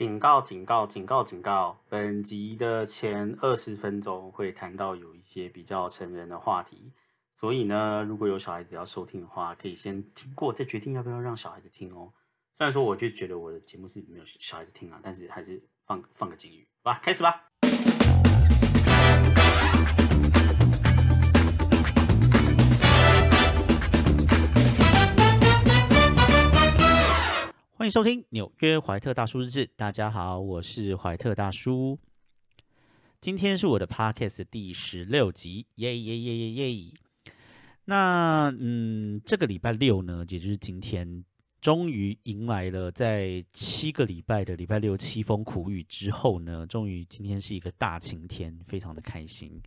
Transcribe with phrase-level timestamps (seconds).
[0.00, 0.40] 警告！
[0.40, 0.86] 警告！
[0.86, 1.22] 警告！
[1.22, 1.78] 警告！
[1.90, 6.90] 本集的前二十分钟会谈到有一些比较成人的话题，
[7.38, 12.10] 所以呢，如果有小孩子要收听的话，可以先听过再决定要不要让小孩子听哦。
[12.56, 17.49] 虽然说我就觉得我的节目是没有小孩子听啊，但是还是放放个警语，好吧，开始吧。
[27.80, 29.64] 欢迎收听纽约怀特大叔日志。
[29.74, 31.98] 大家好，我是怀特大叔。
[33.22, 36.92] 今天是我的 podcast 第十六集，耶耶耶耶耶！
[37.86, 41.24] 那嗯，这个礼拜六呢，也就是今天，
[41.62, 49.58] 终于迎来了在七个礼拜的礼拜六凄风苦雨之后呢，终于今天是一个大晴天，非常的开心。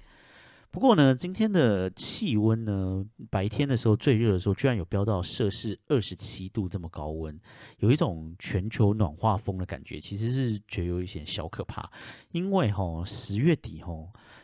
[0.74, 7.40] 不过呢，今天的气温呢，白天的时候最热的时候，居然有飙到摄氏二十七度这么高温，
[7.78, 11.88] 有一种全球暖化风的感觉，其实是觉得有一些小可怕。
[12.32, 13.94] 因为哈十月底哈，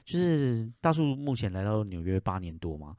[0.06, 2.96] 就是大树目前来到纽约八年多嘛，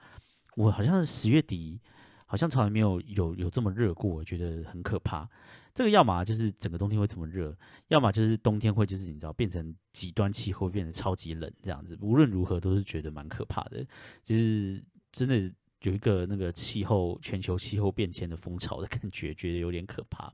[0.56, 1.80] 我好像十月底
[2.26, 5.28] 好像从来没有有有这么热过，我觉得很可怕。
[5.74, 7.56] 这个要么就是整个冬天会这么热，
[7.88, 11.96] 要么就是冬天会就是你知道变成极端气候，变得超级冷这样子。
[12.00, 13.86] 无论如何都是觉得蛮可怕的，
[14.22, 14.82] 就是
[15.12, 15.50] 真的
[15.82, 20.32] 有一个那个气候全球气候变迁的风潮的感觉，觉得有点可怕。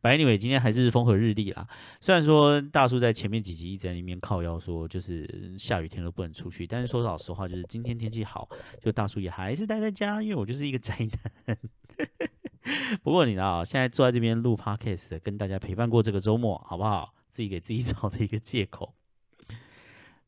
[0.00, 1.68] 白 anyway，今天还是风和日丽啦。
[2.00, 8.48] 虽然说大叔在前面几集一直在里面靠腰说，就是下雨天都不能出去，但是说老实话，就是今天天气好，
[8.80, 10.96] 就大叔也还是待在家，因为我就是一个宅
[11.46, 11.58] 男。
[13.02, 17.14] 不过你知道，现在坐在这边录 podcast，跟大家陪伴过这个周末，好不好？
[17.28, 18.94] 自己给自己 找的一个借口。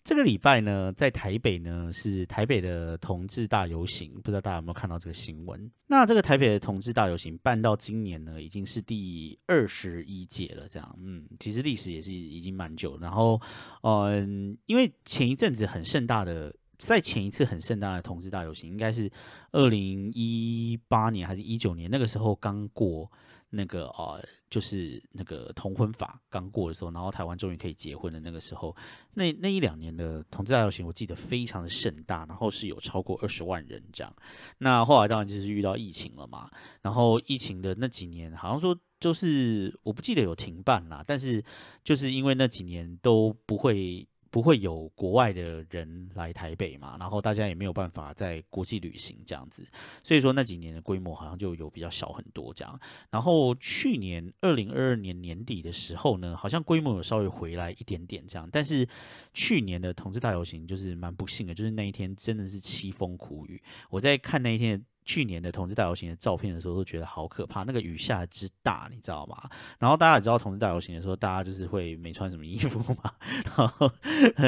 [0.03, 5.70] 这个礼拜呢，在台北呢是台北的同志大游行，不知道大家有没有看到这个新闻？
[5.89, 10.67] 那这个台北的同志大游行办到今年呢，已经是第二十一届了。
[10.67, 12.98] 这样，嗯，其实历史也是已经蛮久。
[12.98, 13.41] 然后，
[13.83, 16.55] 嗯，因为前一阵子很盛大的。
[16.89, 19.10] 在前一次很盛大的同志大游行，应该是
[19.53, 21.91] 二零一八年还是一九年？
[21.91, 23.10] 那个时候刚过
[23.50, 28.75] 那个呃，就是那个同婚法刚过的时候，然后台湾终于可以结婚的那个时候，
[29.15, 34.12] 那那一两年的同志大游行，我记得非常的盛大，然后是有超过二十万人这样。
[34.59, 36.50] 那后来当然就是遇到疫情了嘛，
[36.82, 41.44] 然后疫情的那几年，好像说就是我不记得有停办啦，但是
[41.84, 44.06] 就是因为那几年都不会。
[44.31, 46.97] 不会有国外的人来台北嘛？
[47.01, 49.67] 然后大家也没有办法在国际旅行这样子，
[50.03, 52.81] 所以说那几年的规模好像就有比较小很多这样。
[53.11, 58.49] 然后去年二零二二年年底的时候呢，好像规模有稍微回来一点点这样。
[58.51, 58.89] 但是
[59.35, 63.61] 去年的同志大游行就是蛮不幸的，就是那一天真的是凄风苦雨。
[63.91, 64.85] 我在看那一天。
[65.05, 69.49] 去年的同志大游行的照片的时候，都觉得好可怕，那个雨下之大，你知道吗？
[69.78, 73.12] 然后大家也知道，同志大游行的时候，大家就是会没穿什么衣服嘛，
[73.56, 73.88] 然后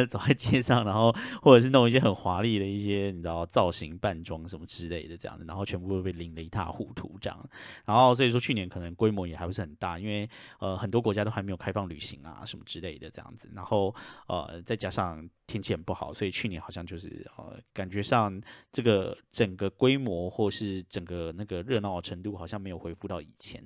[0.08, 7.50] 走在街上，然后或者是弄一些很华丽的一些你知道造型扮装什么之类的这样子，然后全部都被淋得一塌糊涂这样。
[7.84, 13.50] 然后所以说去年可能规模也还不是很大，因为呃很多国家都还没有开放旅行啊什么之类的这样子。
[13.54, 13.94] 然后
[14.28, 15.28] 呃再加上。
[15.44, 18.40] 天气很不好，所以去年好像就是呃，感觉上
[18.72, 23.62] 这个整个规模或或是整个那个热闹程度好像没有恢复到以前。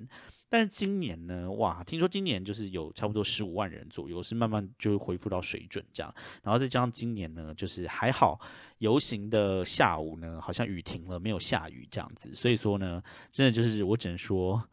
[0.47, 6.13] 但是今年呢，哇，听说今年就是有差不多十五万人左右，是慢慢就恢复到水准这样。
[6.43, 8.39] 然后再加上今年呢，就是还好
[8.77, 12.33] 游行的下午呢，好像雨停了，没有下雨这样子。
[12.35, 13.01] 所以说呢，
[13.31, 14.63] 真的就是我只能说。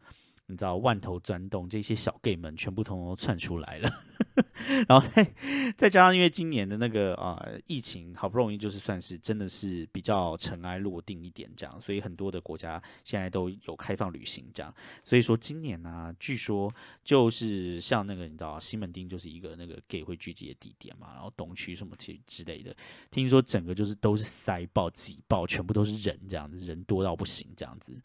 [0.47, 3.89] 你知道万头钻洞，这些小 gay 们全部通通窜出来了，
[4.87, 5.33] 然后再
[5.75, 14.71] 再加上因为今年的那个啊疫情，好不容易就是算是真的是比较尘埃落定一点这样，所以很多的国家现在都有开放旅行这样，
[15.03, 16.71] 所以说今年呢，据说
[17.03, 22.75] 就是像那个你知道西门町就是一个那个 gay 会聚集的地点嘛，然后东区什么之之类的，
[23.09, 27.99] 听说整个就是都是塞爆挤爆，全部都是人这样子，人多到不行这样子。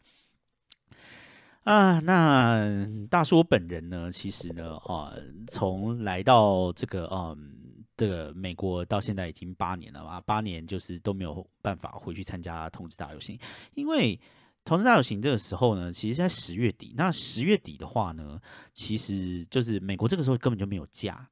[1.63, 4.11] 啊，那大叔本人呢？
[4.11, 5.13] 其实呢，啊，
[5.47, 7.53] 从来到这个，嗯，
[7.95, 13.37] 这个美国到现在已经八年了嘛，八年就是都没有办法回去参加同志大游行，
[13.75, 14.19] 因为
[14.65, 16.95] 同志大游行这个时候呢，其实在十月底。
[16.97, 18.41] 那十月底的话呢，
[18.73, 21.29] 其实就是美国这个时候根本就没有假。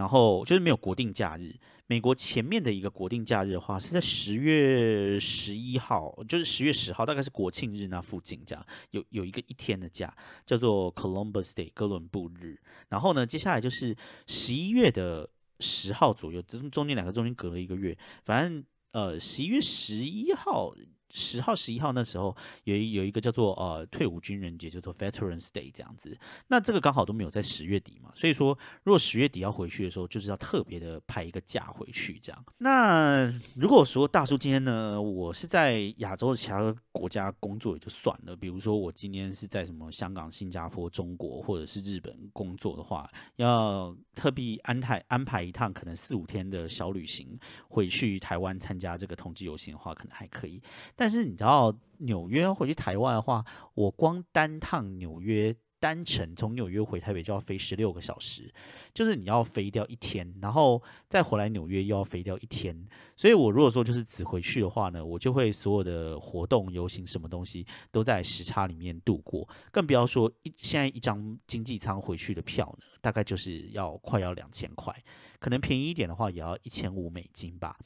[0.00, 1.54] 然后就是没有国定假日。
[1.86, 10.10] 美国前面的一个国定假日的话，是在十月十一号，就是十月十号，大概是国庆日那附近这样，有有一个一天的假，
[10.46, 12.58] 叫做 Columbus Day 哥伦布日。
[12.88, 13.94] 然后呢，接下来就是
[14.26, 20.72] 十一月的十号左右，中中间两个中间隔了一个月，反正呃十一月十一号
[21.12, 26.16] 十号、十一号那时候有一有一个叫做呃退伍军人节，叫做 Veterans Day 这样子。
[26.48, 32.44] 那这个刚好都没有在十月底嘛，所以说如果十月底要回去的时候，就是要特别的派一个假回去这样。
[32.58, 50.62] 那如果说大叔今天呢，我是在亚洲的其他国家工作也就算了，比如说我今天是在什么香港、新加坡、中国或者是日本工作的话，要特地安排安排一趟可能四五天的小旅行回去台湾参加这个同志游行的话，可能还可以。
[51.00, 53.42] 但是你知道纽约回去台湾的话，
[53.72, 58.52] 我光单趟纽约单程从纽约回台北就要飞十六个小时，
[58.92, 62.86] 就是你要飞掉一天，然后再回来纽约又要飞掉一天。
[63.16, 74.94] 所以我如果说就是只回去的话呢，我就会所有的活动、游行什么东西都在时差里面度过，更不要说一现在一张经济舱回去的票呢，大概就是要快要两千块，
[75.38, 77.78] 可能便宜一点的话也要一千五美金吧。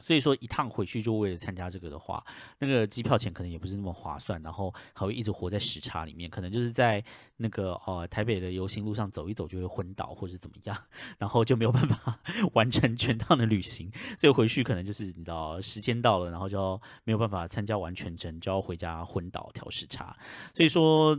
[0.00, 2.24] 所以说一趟回去就为了参加这个的话，
[2.58, 7.02] 那个机票钱可能也不是那么划算，然后还会一直活在时差里面，可能就是在
[7.38, 10.76] 那个呃台北的游行路上走一走就会昏倒或者怎么样，
[11.18, 12.18] 然后就没有办法
[12.54, 20.16] 完成全趟的旅行，所以回去可能就是你知道时间到了，然后就要没有办法参加完全程，就要回家昏倒调时差，
[20.52, 21.18] 所以说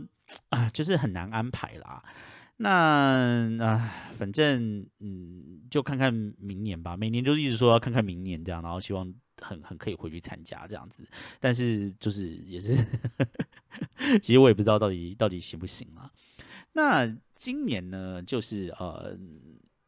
[0.50, 2.02] 啊就是很难安排啦。
[2.58, 6.96] 那啊，反正嗯，就看看明年吧。
[6.96, 9.12] 每年就是一直说要看看明年这样，然后希望
[9.42, 11.06] 很很可以回去参加这样子。
[11.38, 12.74] 但是就是也是，
[14.22, 16.10] 其实我也不知道到底到底行不行啊。
[16.72, 19.14] 那今年呢，就是呃，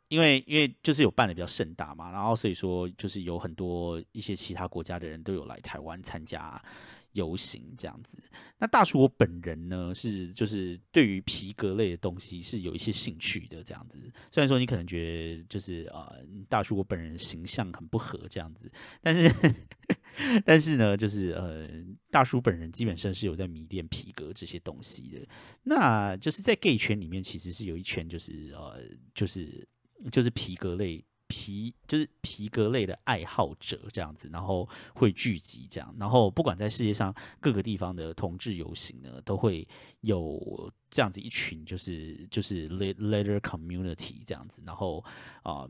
[0.08, 6.62] 因为因为就是有办的比较盛大嘛，然后所以说就是有很多一些其他国家的人都有来台湾参加。
[7.18, 8.16] 游行这样子，
[8.58, 13.98] 那大叔我本人呢是就是对于皮革类的东西是有一些兴趣的这样子。
[14.30, 16.12] 虽然说你可能觉得就是啊，
[16.48, 18.70] 大叔我本人形象很不合这样子，
[19.02, 19.34] 但是
[20.46, 21.68] 但是呢，就是呃，
[22.10, 25.28] 大叔本人基本上是有在迷恋皮革这些东西的。
[25.64, 28.80] 那就是在 gay 圈里面，其实是有一圈就是呃，
[29.14, 29.66] 就是
[30.12, 31.04] 就是皮革类。
[31.28, 39.68] 皮就是皮革类的爱好者这样子，然后会聚集这样，然后不管在世界上各个地方的同志游行呢，都会
[40.00, 45.04] 有这样子一群，就是就是 letter community 这样子，然后
[45.42, 45.68] 啊，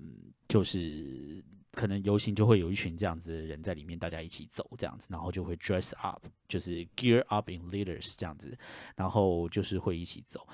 [0.49, 8.57] 就是可能游行就会有一群这样子的人在里面，大家一起走这样子，然后就会 dress up，就是 gear up in leaders 这样子，
[8.95, 10.47] 然后就是会一起走。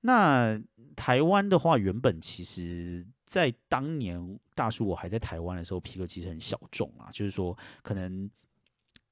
[0.00, 0.60] 那
[0.96, 3.06] 台湾的话，原本其实。
[3.28, 8.28] 在当年大叔我还在台湾的时候，皮革其实很小众啊，就是说可能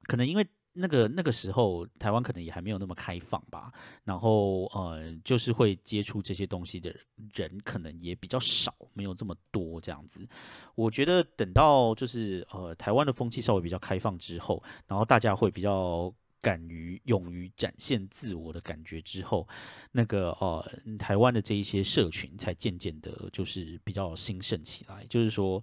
[0.05, 3.71] 可能因为那个那个时候台湾可能也还没有那么开放吧，
[4.05, 6.93] 然后呃就是会接触这些东西的
[7.35, 10.27] 人可能也比较少，没有这么多这样子。
[10.75, 16.13] 我觉得等到就是呃台湾的风气稍微比较开放之后，然后大家会比较。
[16.47, 19.49] 敢于勇于展现自我的感觉之后，
[19.91, 20.65] 那个呃，
[20.97, 25.05] 台湾的这一些社群才渐渐的，就是比较兴盛起来。
[25.09, 25.61] 就是说，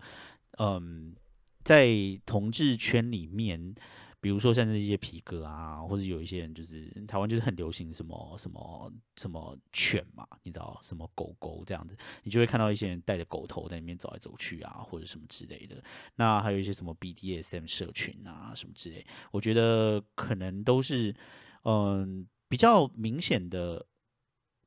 [0.58, 1.16] 嗯，
[1.64, 1.88] 在
[2.26, 3.74] 同志圈里面。
[4.24, 15.84] 比如说像这些皮革啊，或者有一些人就是台湾就是很流行什么什么什么犬嘛，你知道什么狗狗这样子，你就会看到一些人带着狗头在里面走来走去啊，或者什么之类的。
[16.16, 21.14] 那还有一些什么 BDSM 社群啊什么之类，我觉得可能都是
[21.66, 23.86] 嗯比较明显的。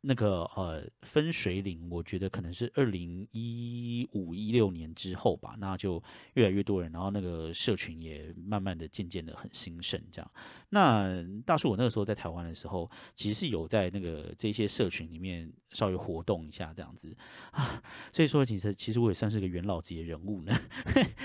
[0.03, 6.01] 那个呃分水岭，我觉得可能是二零一五一六年之后吧，那就
[6.35, 10.01] 越来越多人，然后那个社群也慢慢的、渐渐的很兴盛。
[10.13, 10.31] 这样，
[10.69, 17.13] 那大叔我那个时候在台湾的时候，其实是有在那个这些社群里面稍微活动一下这样子
[17.51, 20.53] 啊，所以说其实其实我也算是个元老级的人物呢，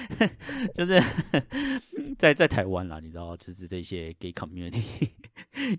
[0.74, 1.00] 就是
[2.18, 5.10] 在在台湾啦，你知道，就是这些 gay community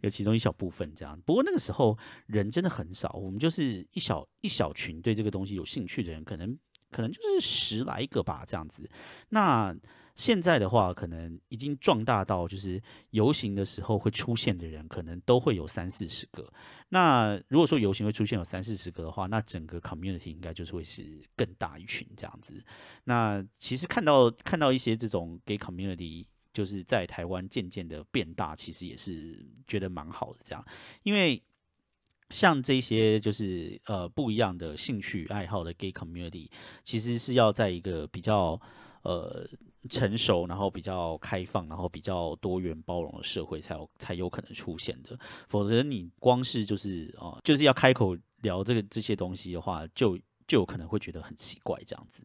[0.03, 2.82] 有其中一小部分这样，不过那个时候人真的很。
[2.83, 6.59] 很少，我们就是一小一小群对这个东西有兴趣的人，可能
[6.91, 8.89] 可能就是十来个吧，这样子。
[9.29, 9.75] 那
[10.15, 16.53] 现在的话，可能已经壮大到，就是游行的时候会出现的人，可能都会有三四十个。
[16.91, 22.63] 那如果说游行会出现有三四十个的话，那整个 community 应该就是会是更大一群这样子。
[23.05, 30.63] 那其实看到看到一些这种 gay community，就是在台湾渐渐的变大，其实也是觉得蛮好的这样，
[31.05, 31.43] 因为。
[32.33, 36.49] 像这些就是呃不一样的兴趣爱好的 gay community，
[36.83, 38.61] 其实是要在一个比较
[39.03, 39.47] 呃
[39.91, 45.19] 成熟，然后比较开放，然后比较多元包容的社会才有才有可能出现的。
[45.49, 50.17] 否则你光是就是啊就是要开口聊这个这些东西的话，就
[50.49, 52.25] 就有可能会觉得很奇怪这样子。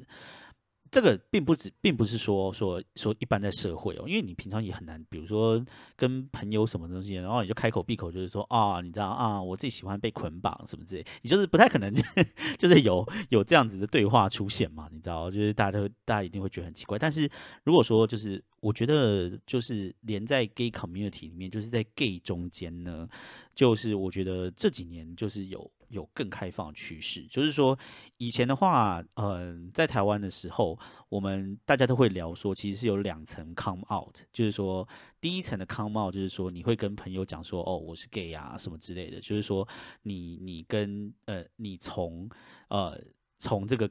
[0.91, 5.63] 这个并不只，并不是说说说一般在社会哦，因为你平常也很难，比如说
[5.95, 11.93] 跟朋友什么东西，然后你就开口闭口就是说啊，你知道啊，我自己喜欢被捆绑什么之类，你就是不太可能，
[12.57, 16.97] 就是有有这样子的对话出现嘛，你知道，就是大家都大家一定会觉得很奇怪。
[16.99, 17.29] 但是
[17.63, 23.07] 如果说就是我觉得就是连在 gay community 里面，就是在 gay 中间呢，
[23.55, 25.69] 就是我觉得这几年就是有。
[25.89, 27.77] 有更开放趋势，就是说，
[28.17, 30.77] 以前的话，嗯，在台湾的时候，
[31.09, 34.87] 我们大家都会聊说，其实是有两层 come out，就是说，
[35.19, 39.67] 第一层的 come out 就是说，你会跟朋友讲说，哦，我是 gay 啊，什么之类的，就是说，
[40.03, 42.29] 你你跟呃，你从
[42.69, 42.99] 呃
[43.39, 43.89] 从这个。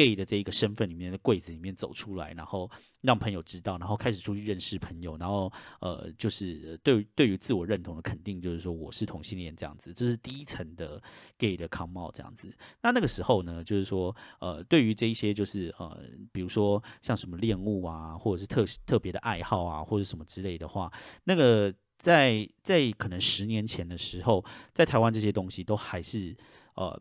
[0.00, 2.70] Gay 的这一个身份里面的柜子里面走出来，然后
[3.02, 11.02] 让朋友知道，然后开始出去认识朋友，然后呃，就是对对于自我认同的肯定，就是说我是同性恋这样子，这是第一层的
[11.36, 12.50] gay 的 come out 这样子。
[12.80, 16.02] 那那个时候呢，就是说呃，对于这一些就是呃，
[16.32, 20.90] 比如说像什么恋物啊，或者是特特别的爱好啊，或者什么之类的话，
[21.24, 24.42] 那个在在可能十年前的时候，
[24.72, 26.34] 在台湾这些东西都还是
[26.74, 26.98] 呃，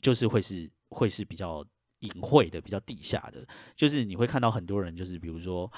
[0.00, 1.66] 就是会是会是比较。
[2.06, 3.46] 隐晦的、比较地下的，
[3.76, 5.70] 就是你会看到很多人，就是比如说，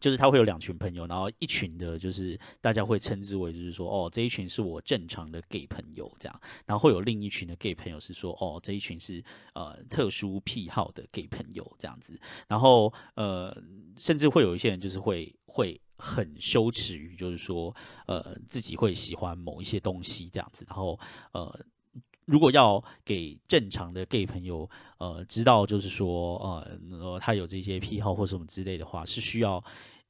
[0.00, 9.22] 就是他会有两群朋友，然后一群的，就是大家会称之为，就是说，哦，这一群是我正常的 gay 朋友这样，然后会有另一群的 gay 朋友是说，哦，这一群是
[9.54, 12.18] 呃特殊癖好的 gay 朋友这样子，
[12.48, 13.54] 然后呃，
[13.96, 17.74] 甚至会有一些人就是会会很羞耻于，就是说，
[18.06, 20.98] 呃，自己会喜欢某一些东西这样子，然后
[21.32, 21.66] 呃。
[22.30, 29.62] 如果要给正常的 gay 朋友，呃，知道就是说，呃，他有这些癖好或什么之类的话，是需要，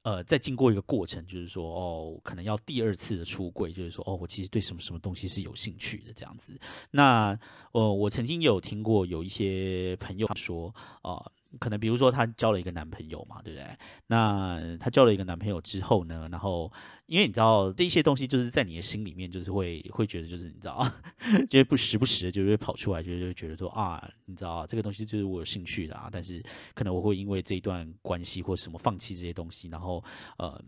[0.02, 6.52] 呃，再经过一个过程，就是说，哦，可能要第二次的出柜，就是说，哦，我其实对什么什么东西是有兴趣的这样子。
[6.90, 7.38] 那，
[7.72, 11.24] 呃，我曾经有听过有一些朋友说，啊。
[11.59, 13.66] 可能比如说她交了一个男朋友嘛，对不对？
[14.07, 16.73] 那她交了一个男朋友之后呢，然后
[17.07, 20.87] 因为你知道这些东西就是在你的心里面，就是会会觉得就是你知道，
[21.50, 26.42] 就是不时不时的就会跑出来，就会觉得说啊，你知道这个东西就是我有兴趣的啊，但是
[26.75, 30.02] 可能我会因为这一段关系或什么放弃这些东西，然后
[30.38, 30.62] 呃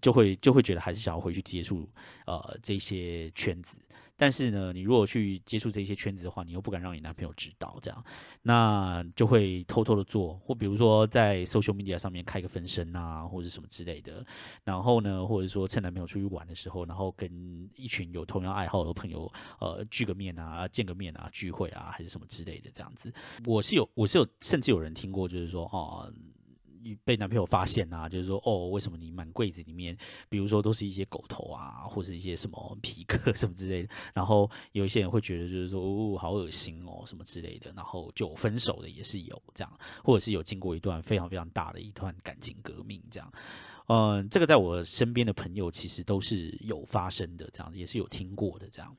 [0.00, 1.88] 就会就会觉得还是想要回去接触
[2.26, 3.78] 呃这些圈子。
[4.20, 8.04] 但是呢，你如果去接触这些圈子的话，你又不敢让你男朋友知道，这样，
[8.42, 14.22] 那就会偷偷的做，或比如说在 social media 上面开个分身啊，或者什么之类的。
[14.62, 23.10] 然后呢，或者说趁男朋友出去玩的时候，然后跟一群有同样爱好的朋友，呃，聚个面啊，见个面啊，聚会啊，还是什么之类的这样子。
[23.46, 26.12] 我是有，我是有，甚至有人听过，就是说，哦。
[27.04, 29.96] 被男朋友发现啊，就是说，哦，为什么你满柜子里面，
[30.28, 43.32] 比如说都是一些狗头啊，或是一些什么皮革什么之类的，然后有一些人会觉得就是说，哦，好恶心哦，什么之类的，然后就分手的也是有这样，或者是有经过一段非常非常大的一段感情革命这样，
[43.88, 48.96] 嗯，这个在我身边的朋友其实都是有发生的，这样也是有听过的这样，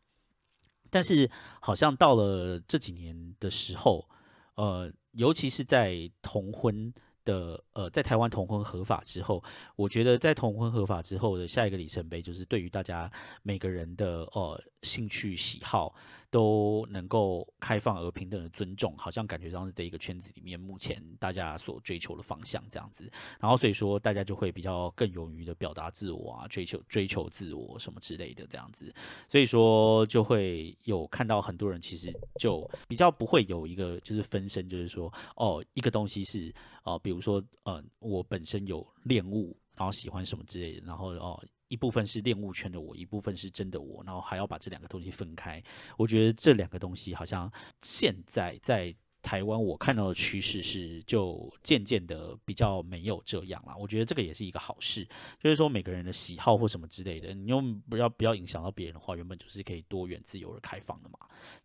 [0.89, 4.07] 但是好像到了这几年的时候，
[4.55, 6.93] 呃，尤其是在同婚。
[7.25, 9.43] 的呃，在台湾同婚合法之后，
[9.75, 13.11] 我觉得在同婚合法之后的下一个里程碑，就是对于大家
[13.43, 15.93] 每个人的呃兴趣喜好。
[16.31, 23.11] 都能够开放而平等的尊重，好像感觉上是这一个圈子里面目前大家所追求的方向这样子。
[23.39, 28.91] 然后所以说大家就会比较更勇于的表达自我啊，追求追求自我什么之类的这样子。
[29.27, 41.37] 所以说就会有看到很多人其实就比较不会有一个就是分身，就是说哦一个东西是哦，比如说呃我本身有恋物，然后喜欢什么之类的，然后哦。
[41.71, 45.63] 一部分是恋物圈的我，一部分是真的我，然后还要把这两个东西分开。
[45.97, 47.49] 我觉得这两个东西好像
[47.81, 53.73] 现在在台湾我看到的趋势是，就渐渐的比较没有这样了。
[53.77, 55.07] 我觉得这个也是一个好事，
[55.39, 61.17] 就是说每个人的喜好或什么之类的，你又不要不要影响到别人的话，原本就是可以多元、自由而开放的嘛。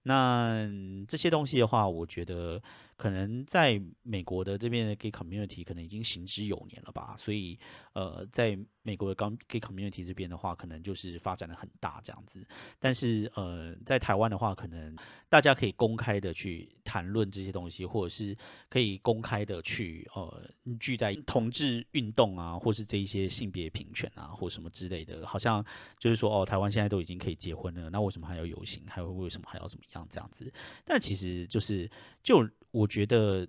[0.04, 0.70] 那
[1.08, 2.62] 这些东西的话，我觉得。
[2.96, 7.58] 可能在美国的这边的 gay community 可能已经行之有年了吧，所以
[7.92, 12.46] 呃，在美国的刚 gay community 这边的话，可能就是发展的很大这样子。
[12.78, 14.96] 但是呃，在台湾的话，可能
[15.28, 18.36] 大家可以公开的去谈论这些东西，或者是
[18.70, 20.48] 可以公开的去呃
[20.80, 25.64] 聚在同志运动啊，或是这一些性别平权啊，或什么之类的，好像
[25.98, 28.82] 就是说哦，台湾现在都已经可以结婚了，那为什么还要游行？
[28.86, 30.50] 还有为什么还要怎么样这样子？
[30.84, 31.90] 但其实就是
[32.22, 32.48] 就。
[32.72, 33.46] 我觉得，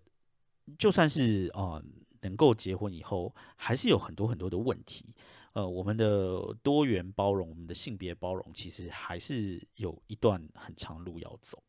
[0.78, 1.82] 就算是啊，
[2.22, 5.14] 能够结婚以后，还是有很多很多的问题。
[5.54, 11.64] 呃，我们的多元包容，我们的性别包容，其实还是有一段很长路要走。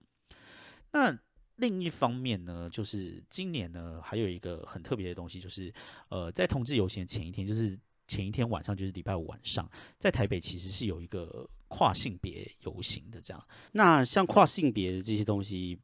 [0.92, 1.18] 那
[1.56, 5.72] 另一方面呢，就是今年呢，还有一个很特别的东西，就是
[6.10, 13.20] 呃，在同志游行前一天，就是前一天晚上，就是礼拜五晚上，在台北其实是有一个跨性别游行的。
[13.20, 15.78] 这样，那像跨性别的这些东西，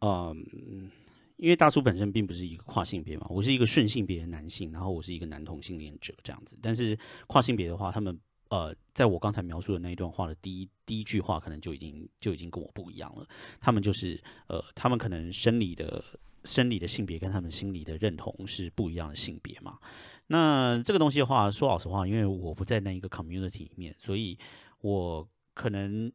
[0.00, 0.90] 嗯，
[1.38, 6.58] 因为大叔本身并不是一个跨性别嘛，我是一个顺性别的男性，然后我是一个男同性恋者这样子。
[6.60, 8.18] 但是跨性别的话，他们
[8.50, 13.26] 呃，在我刚才描述的那一段话的第一第一句话，可能就已经就已经跟我不一样了。
[13.60, 16.02] 他们就是呃，他们可能生理的
[16.44, 19.78] 生理的性别跟他们心理的认同是不一样的性别嘛。
[20.26, 24.36] 那这个东西的话，说老实话，因为我不在那一个 community 里面，所以
[24.80, 26.10] 我可能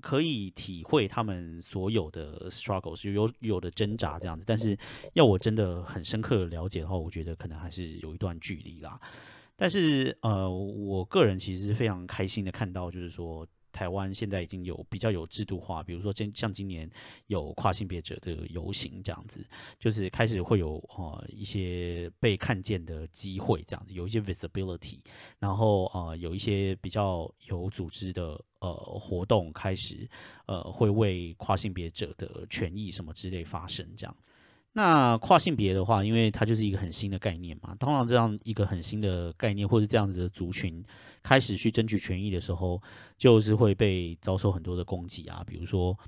[0.00, 4.44] 可以体会他们所有的 struggles，有有的挣扎这样子。
[4.46, 4.76] 但是
[5.14, 9.00] 要我真的很深刻的了解的话，我觉得可能还是有一段距离啦。
[9.58, 16.86] 但是，呃，我个人其实是非常开心的看到，就是说台湾现在已经有比较有制度化，比如说今像今年
[17.28, 19.42] 有跨性别者的游行这样子，
[19.78, 24.98] 就是开始会有呃一些被看见的机会这样子，有一些 visibility，
[25.38, 28.38] 然后呃有一些比较有组织的
[28.68, 30.08] 呃活动开始
[30.46, 34.16] 呃会为跨性别者的权益什么之类发生这样。
[34.72, 40.84] 那跨性别的话，因为它就是一个很新的概念嘛，当然这样一个很新的概念，或是这样子的族群
[41.22, 42.82] 开始去争取权益的时候，
[43.16, 45.98] 就是会被遭受很多的攻击啊，比如说，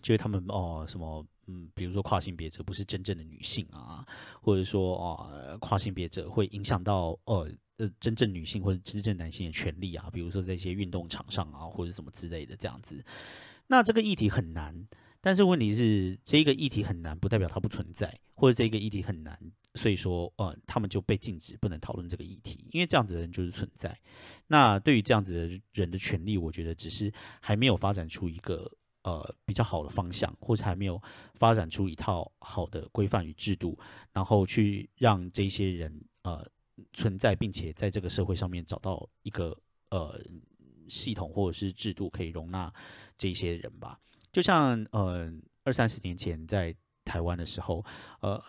[0.00, 4.06] 就是他们哦什么，嗯，比如说跨性别者不是真正的女性啊，
[4.40, 13.04] 或者说啊跨性别者会影响到呃呃真正女性或者真正男性的权利啊，比如说在一些运动场上啊或者什么之类的这样子，
[13.66, 14.86] 那这个议题很难。
[15.24, 19.38] 但是问题是，这个议题很难，不代表它不存在，或者这个议题很难，
[19.76, 23.96] 所以说，呃，他们就被禁止不能讨论这个议题，因为这样子的人就是存在。
[24.48, 28.68] 那对于这样子的人的权利，我觉得只是还没有发展出一个
[29.02, 31.00] 呃比较好的方向，或是还没有
[31.34, 33.78] 发展出一套好的规范与制度，
[34.12, 36.46] 然后去让这些人呃
[36.92, 39.56] 存在，并且在这个社会上面找到一个
[39.90, 40.20] 呃
[40.88, 42.72] 系统或者是制度可以容纳
[43.16, 43.98] 这些人吧。
[44.32, 45.32] 就像呃
[45.64, 47.84] 二三十年前在台湾的时候，
[48.20, 48.42] 呃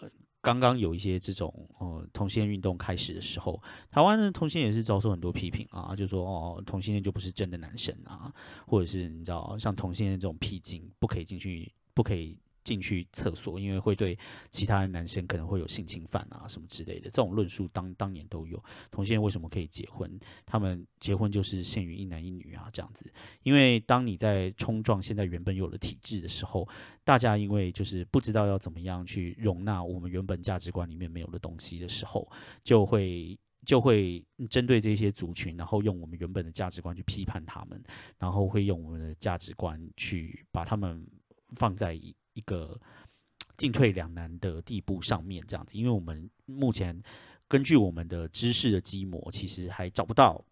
[0.44, 8.32] 刚刚有一些这种呃同性恋运动开始的时候，台湾的同性恋也是遭受很多批评啊，就说哦同性恋就不是真的男生啊，
[8.68, 12.38] 或者是你知道像同性恋这种僻静不可以进去，不可以。
[12.64, 14.18] 进去厕所，因为会对
[14.50, 18.62] 其他男生可能会有性侵犯啊什么之类的，这种论述当当年都有。
[18.90, 20.20] 同性恋为什么可以结婚？
[20.46, 23.06] 他们结婚就是限于一男一女啊这样子。
[23.44, 26.68] 因为当你在冲撞现在原本有的体制的时候，
[27.04, 32.30] 大家因为就是不知道要怎么样去容纳我们原本价值观里面没有的东西的时候，
[32.64, 37.84] 就会就会针对这些族群，然后用我们原本的价值观去批判他们，
[38.18, 41.06] 然后会用我们的价值观去把他们
[41.56, 42.16] 放在一。
[42.34, 42.80] 一个
[43.58, 47.00] 进退两难的地步上面，这样子，因为我们目前
[47.48, 50.44] 根据我们的知识的积模，其实还找不到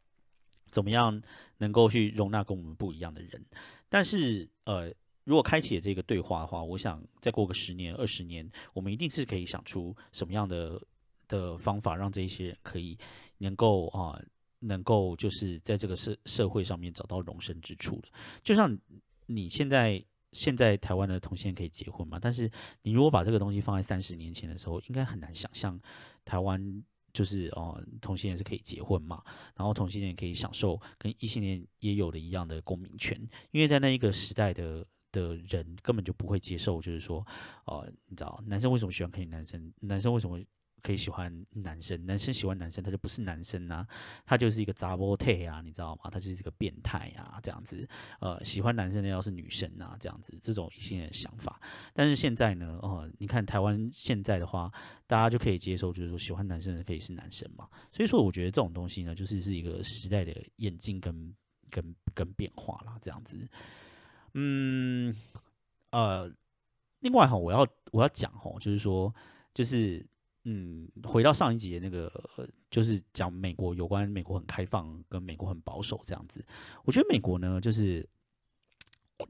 [0.69, 1.21] 怎么样
[1.57, 3.43] 能够去容纳跟我们不一样的人。
[3.89, 10.79] 但是，呃，如果开启了这个对话的话，我想再过个十年、二十年，我们一定是可以想出什么样的
[11.27, 12.97] 的方法，让这些人可以
[13.39, 14.21] 能够啊，
[14.59, 18.09] 能够就是在这个社社会上面找到容身之处的。
[18.43, 18.77] 就像
[19.25, 20.03] 你现在。
[20.31, 22.17] 现在台湾的同性恋可以结婚嘛？
[22.19, 22.49] 但是
[22.83, 25.79] 你如果把这个东西放在三十年前的时候，应该很难想象
[26.23, 29.21] 台湾就是哦，同性恋是可以结婚嘛？
[29.55, 33.19] 然后同性恋可以享受跟异性恋也有的一样的公民权，
[33.51, 37.25] 因为在那一个时代的的人根本就不会接受，就是说，
[37.65, 39.73] 呃，你知道男生为什么喜欢看男生？
[39.81, 40.39] 男生为什么？
[40.81, 43.85] 可以喜欢男生，男生喜欢男生，他就不是男生呐，
[44.25, 46.09] 他就是一个杂波特啊，你知道吗？
[46.11, 47.87] 他就是一个变态啊，这样子。
[48.19, 51.61] 呃，喜欢男生的要是女生啊，这样子，这种一些想法。
[51.93, 54.71] 但是现在呢，哦，你看台湾现在的话，
[55.07, 57.69] 大家就可以接受，就是说喜欢男生的可以是男生嘛。
[57.91, 61.35] 所以说，我觉得这种东西呢，就是是一个时代的演进跟
[61.69, 63.37] 跟跟变化啦，这样子。
[64.33, 65.15] 嗯，
[65.91, 66.31] 呃，
[66.99, 69.13] 另外哈，我要我要讲哈，就是说，
[69.53, 70.03] 就是。
[70.43, 72.11] 嗯，回到上一集的那个，
[72.69, 76.43] 就是讲美国有关美国很开放跟美国很保守这样子。
[76.83, 78.07] 我觉得美国呢，就是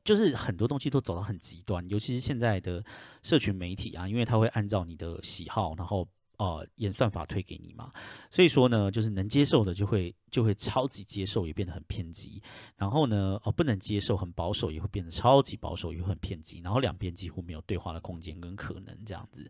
[0.04, 2.84] 就是很多东西都走到很极端，尤其是现在的
[3.24, 6.08] 社群媒体啊，因为它会按照你的喜好，然后。
[6.42, 7.94] 呃，演算法推给你嘛，
[8.32, 12.42] 所以说呢，就是能接受的就会就会超级接受，也变得很偏激。
[12.78, 16.60] 然后呢，哦，不能接受很保守，也会变得超级保守，也会很偏激。
[16.62, 19.48] 然后两边几乎没有对话的空间跟可能，这样子，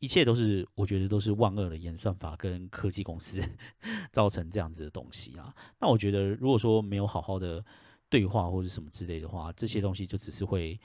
[0.00, 3.40] 一切都是我觉得都是万恶的演算法跟科技公司
[4.10, 5.54] 造成这样子的东西啊。
[5.78, 7.64] 那我觉得，如果说没有好好的
[8.08, 10.80] 对话或者什么之类的话，这些东西就只是会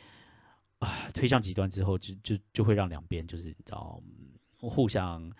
[0.77, 3.99] 啊推向极端之后，就就就会让两边就是你知道
[4.69, 5.31] 互相。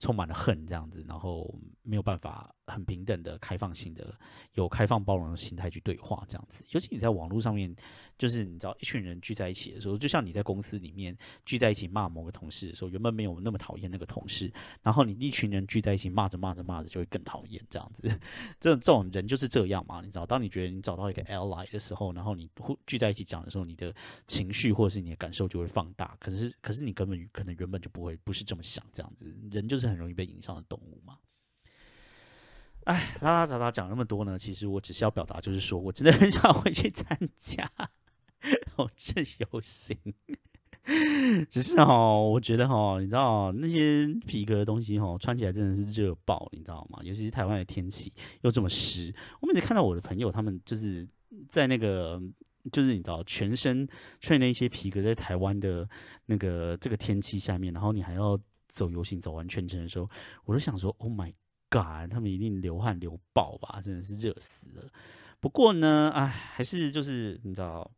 [0.00, 4.14] 充满了恨这样子，然后没有办法很平等的、开放性的、
[4.54, 6.64] 有开放包容的心态去对话这样子。
[6.70, 7.74] 尤其你在网络上面，
[8.18, 18.08] 就是你知道一群人聚在一起的时候，就像你在公司里面聚在一起骂某个同事的时候，原本没有那么讨厌那个同事，然后你一群人聚在一起骂着骂着骂着就会更讨厌这样子。
[18.60, 22.50] 这这种人就是这样嘛，你知道，当你觉得你找到一个 ally 的时候，然后你
[22.86, 23.94] 聚在一起讲的时候，你的
[24.26, 26.14] 情绪或者是你的感受就会放大。
[26.20, 29.94] 可是可是你根本可能原本就不会不是这么想这样子，人就是很。
[29.94, 31.16] 很容易被影响的动物嘛？
[32.84, 37.70] 哎，拉拉杂杂讲那么多呢，其实我只是要表达，就是说我真的很想回去参加
[38.76, 39.96] 哦这游行。
[41.48, 47.00] 只是哈，我觉得哈，你知道那些皮革的东西哈，穿起来真的是热爆，你知道吗？
[47.02, 51.08] 尤其是台湾的天气又这么湿，我每次看到我的朋友他们就是
[51.48, 52.20] 在那个，
[52.70, 53.88] 就是你知道，全身
[54.20, 55.88] 穿那些皮革，在台湾的
[56.26, 58.38] 那个这个天气下面，然后你还要。
[58.66, 60.10] 走游行走完全程的时候，
[60.44, 61.32] 我都想说：“Oh my
[61.74, 64.88] god！” 他们一定流汗流爆吧，真的是热死了。
[65.40, 67.90] 不过呢，哎，还是就是你知道，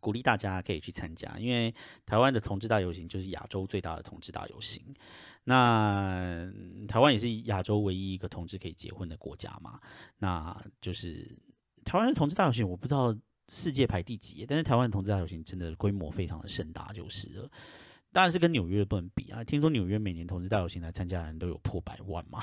[0.00, 4.82] 鼓励大家可以去参加，因为台湾的同志大游行就是亚洲最大的同志大游行。
[5.44, 6.50] 那
[6.88, 9.78] 台湾也是亚洲唯一一个同志可以结婚的国家嘛？
[10.18, 11.38] 那就是
[11.84, 13.16] 台湾的同志大游行，我不知道
[13.48, 17.50] 世界排第几，但是台湾的同志大游行真的规模非常的盛大，就是了。
[18.16, 19.44] 当然是跟纽约不能比啊！
[19.44, 22.42] 听说纽约每年同志大游行来参加的人都有破百万嘛，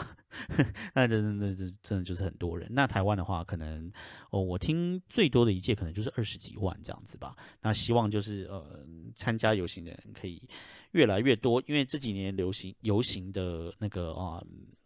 [0.93, 2.67] 那真的、真的、真的就是很多人。
[2.75, 3.91] 那台湾的话，可能
[4.29, 7.35] 哦，我听最多的一届可能就是二十几万这样子吧。
[7.59, 10.47] 那希望就是呃，参加游行的人可以
[10.91, 14.43] 越来越多，因为这几年流行游行的那个啊。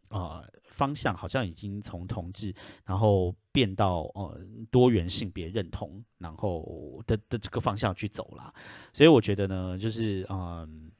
[0.10, 2.54] 呃，方向好像已经从同志，
[2.86, 4.40] 然后变到呃
[4.72, 8.54] 多元性别认同，然后的的这个方向去走了。
[8.94, 10.92] 所以我觉得呢，就是嗯，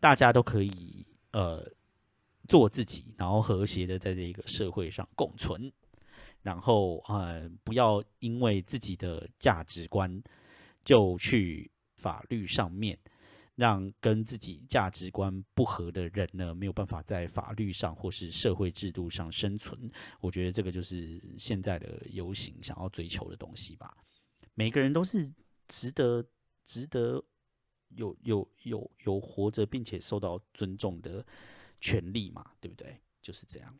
[0.00, 1.64] 大家都可以呃
[2.48, 5.72] 做自己，然后和谐的在这个社会上共存，
[6.42, 10.22] 然后呃不要因为自己的价值观
[10.84, 12.98] 就去法律上面。
[13.58, 19.90] 让跟自己价值观不合的人呢，没有办法在法律上或是社会制度上生存。
[20.20, 23.96] 我觉得这个就是现在的游行想要追求的东西吧。
[24.54, 25.28] 每个人都是
[25.66, 26.24] 值得、
[26.64, 27.20] 值得
[27.88, 31.26] 有、有、有、有活着并且受到尊重的
[31.80, 33.00] 权利嘛，对不对？
[33.20, 33.76] 就是这样。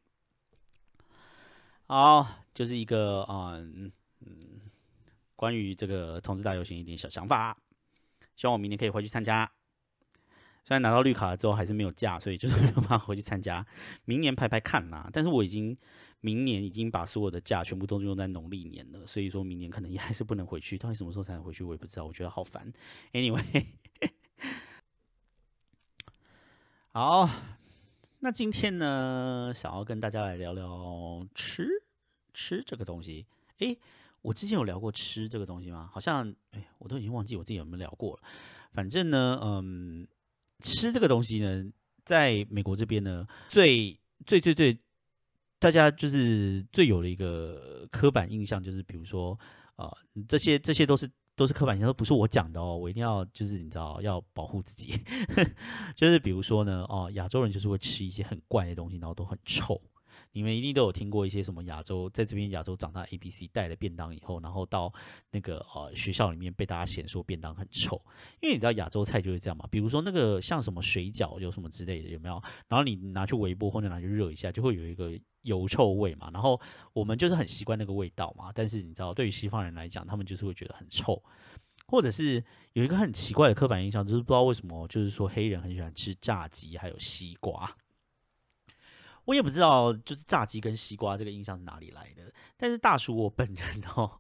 [1.87, 4.61] 好，就是一个嗯嗯，
[5.37, 7.57] 关于这个同志大游行一点小想法，
[8.35, 9.49] 希望我明年可以回去参加。
[10.69, 13.65] 虽然拿到绿卡了之后还是没有假，所以就是没有办法回去参加。
[14.05, 15.75] 明年排排看啦，但是我已经
[16.21, 20.77] 明年已经把所有的假全部都用在农历年了，所以说明年可能也还是不能回去。
[20.77, 22.05] 到底什么时候才能回去，我也不知道。
[22.05, 22.71] 我觉得好烦。
[23.15, 23.65] Anyway，
[26.93, 27.31] 好，
[28.19, 31.67] 那今天呢，想要跟大家来聊聊吃
[32.35, 33.25] 吃这个东西。
[33.61, 33.79] 诶，
[34.21, 35.89] 我之前有聊过吃这个东西吗？
[35.91, 38.23] 好像诶，我都已经忘记我自己有没有聊过了。
[38.75, 40.07] 反正呢，嗯。
[40.63, 41.65] 吃这个东西呢，
[42.05, 44.79] 在美国这边呢，最最最最，
[45.59, 49.39] 大家就是最有的一个刻板印象，就是比如说，
[49.77, 49.97] 呃，
[50.29, 55.01] 这些这些都是都是刻板印象，都不是我讲的哦，我一定要就是你知道要保护自己，
[55.95, 59.81] 就是比如说呢，哦，亚洲人就是会吃一些很怪的东西，然后都很臭。
[60.33, 64.93] 你们一定都有听过一些什么亚洲，在这边亚洲长大 A B C 带了便当以后，然后到
[65.31, 68.01] 那个呃学校里面被大家嫌说便当很臭，
[68.41, 69.67] 因为你知道亚洲菜就是这样嘛。
[69.71, 72.41] 比如说那个像什么水饺有什么之类的有没有？
[72.69, 75.13] 然后你拿去微波或者拿去热一下，就会有一个
[75.43, 76.31] 油臭味嘛。
[76.33, 76.61] 然后
[76.93, 78.53] 我们就是很习惯那个味道嘛。
[78.55, 81.23] 但是你知道，对于西方人来讲，他们就是会觉得很臭，
[81.87, 87.77] 或者是有一个很奇怪的刻板印象，就是不知道为什么，就是说黑人很喜欢吃炸鸡还有西瓜。
[89.29, 92.33] 我也不知道，就是炸鸡跟西瓜这个印象是哪里来的。
[92.57, 94.11] 但是大叔我本人哦，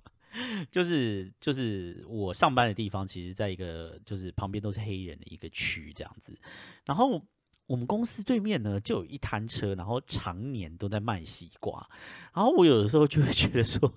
[0.70, 6.38] 就是就是我上班的地方，其实在一个就是旁边都是黑人的一个区这样子。
[6.84, 7.22] 然后
[7.66, 11.88] 我们公司对面呢，就有一摊车，然后常年都在卖西瓜。
[12.34, 13.90] 然后我有的时候就会觉得说，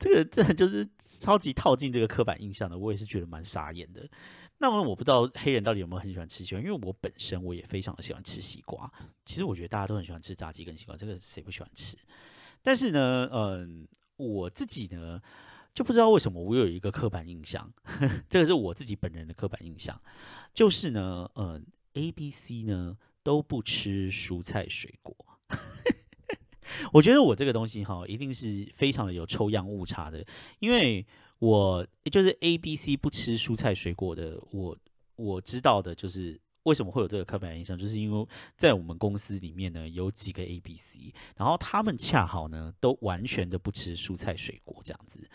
[0.00, 4.08] 这个真的就是超级套进这个刻板印象的，我也是觉得蛮傻眼的。
[4.62, 8.88] 那么我不知道黑人到底有没有很喜欢吃西瓜，因为我本身我也非常的喜欢吃西瓜。
[9.26, 11.96] 其实我觉得大家都很喜欢吃炸鸡跟西瓜，这个谁不喜欢吃？
[12.62, 15.20] 但是呢，嗯，我自己呢
[15.74, 17.68] 就不知道为什么我有一个刻板印象，
[18.30, 20.00] 这个是我自己本人的刻板印象，
[20.54, 25.16] 就是呢，嗯，A、B、C 呢都不吃蔬菜水果。
[26.92, 30.24] 我觉得我这个东西哈，一定是非常的有抽样误差的，
[30.60, 31.04] 因为。
[31.42, 34.78] 我就是 A、B、C 不吃蔬菜水果的，我
[35.16, 45.28] 我知道的就是为什么会有这个刻板印象，就是因为在我们公司里面呢有几个 A、B、C，然后他们恰好呢都完全的不吃蔬菜水果这样子。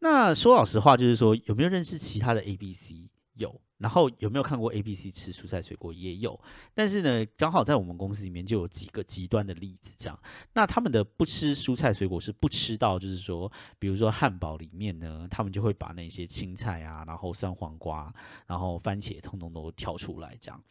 [0.00, 3.08] 那说老实话，就是说有没有认识其他的 A、B、C？
[3.36, 3.58] 有。
[3.78, 6.38] 然后有没有看过 A、B、C 吃蔬菜水果也有，
[6.74, 10.18] 但是呢，刚好在我们公司里面就有几个极端的例子，这样。
[10.52, 18.12] 那他们的不吃蔬菜水果是不吃到，就是说，比如说汉堡里面呢，他们就会把那些青菜啊，然后酸黄瓜，
[18.46, 20.62] 然后番茄，通通都挑出来这样。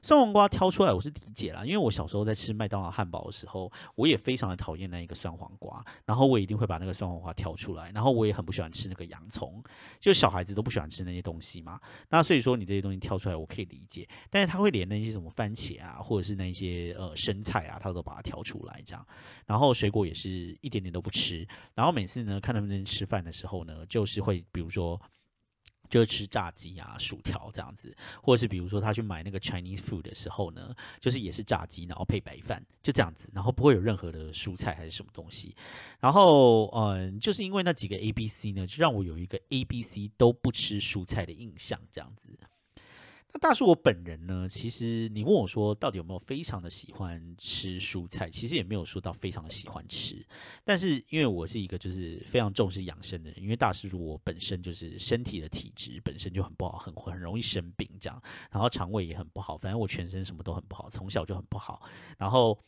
[0.00, 9.62] 酸黄瓜挑出来，我是理解啦，因为我小时候在吃麦当劳汉堡的时候，我也非常的讨厌那一个酸黄瓜，然后我一定会把那个酸黄瓜挑出来，然后我也很不喜欢吃那个洋葱，
[9.98, 19.06] 就小孩子都不喜欢吃那些东西嘛，那所以说你这些东西挑出来，我可以理解，但是他会连那些什么番茄啊，或者是那些呃生菜啊，他都把它挑出来这样，
[19.46, 25.00] 然后水果也是一点点都不吃，然后每次呢看他们吃饭的时候呢，就是会比如说。
[25.88, 35.54] 就吃炸鸡啊、薯条这样子，或者是比如说他去买那个 Chinese food 的时候呢，就是也是炸鸡，然后配白饭，就这样子，然后不会有任何的蔬菜还是什么东西。
[36.00, 42.38] 然后，嗯，就是因为那几个 A、B、C 呢，就让我有一个 A、B、C 都不吃蔬菜的印象，这样子。
[43.30, 44.48] 那大叔，我本人呢？
[44.48, 48.30] 其实你问我说，到底有没有非常的喜欢吃蔬菜？
[48.30, 50.26] 其实也没有说到非常的喜欢吃。
[50.64, 61.82] 但是因为我是一个就是非常重视养生的人，因为大叔我本身就是身体的体质本身就很不好，很很容易生病这样，然后肠胃也很不好，反正我全身什么都很不好，从小就很不好，
[62.16, 62.58] 然后。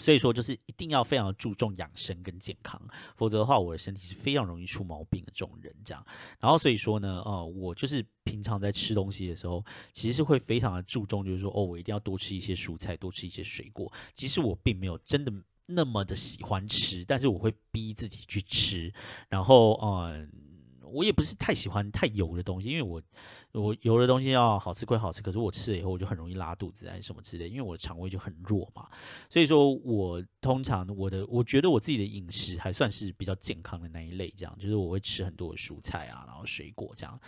[0.00, 2.80] 所以说，就是一定要非常注重养生跟健康，
[3.16, 5.72] 否则的话，我的身体是非常容易出毛病的这种人。
[5.84, 6.04] 这样，
[6.40, 13.92] 然后所以说呢，呃，我就是平常在吃东西的时候，其实是会非常的注重，就是说，哦，我一定要多吃一些蔬菜，多吃一些水果。
[14.14, 15.32] 其实我并没有真的
[15.66, 18.92] 那么的喜欢吃，但是我会逼自己去吃。
[19.28, 20.30] 然后，嗯，
[20.92, 23.02] 我也不是太喜欢太油的东西，因为我。
[23.52, 28.88] 我油的东西要好吃归好吃，可是我吃了以后我就很容易拉肚子啊什么之类，因为我的肠胃就很弱嘛。
[29.28, 37.20] 所以说我通常我的我觉得我自己的饮食还算是比较健康的那一类，这样就是我会吃很多的蔬菜啊，然后水果这样。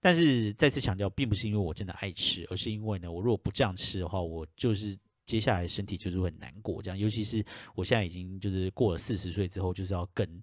[0.00, 6.82] 但是再次强调，并不是因为我真的爱吃，而是因为呢，我如果不这样吃的话，我就是接下来身体就是会很难过。
[6.82, 7.42] 这样，尤其是
[7.74, 10.42] 我现在已经就是过了四十岁之后，就是要跟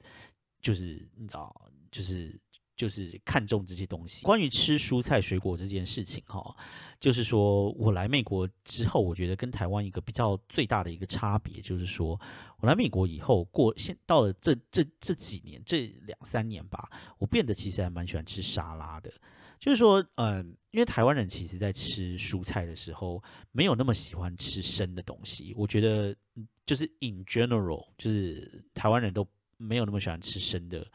[0.64, 1.56] 就是你知道
[1.92, 2.36] 就是。
[2.78, 4.24] 就是看重这些东西。
[4.24, 6.56] 关于吃蔬菜水果这件事情，哈，
[7.00, 12.18] 就是说我来美国之后，我觉得跟台湾一个比较最大的一个差别，就是说
[12.60, 19.12] 我来美国以后，过现到了这这这几年，这两三年吧，我变得其实还蛮喜欢吃沙拉的。
[19.60, 25.52] 就是说，嗯，因为台湾人其实在吃蔬菜的时候，没有那么喜欢吃生的东西。
[25.58, 26.16] 我觉得，
[26.64, 30.86] 就是 in general，就是台湾人都没有那么喜欢吃生的。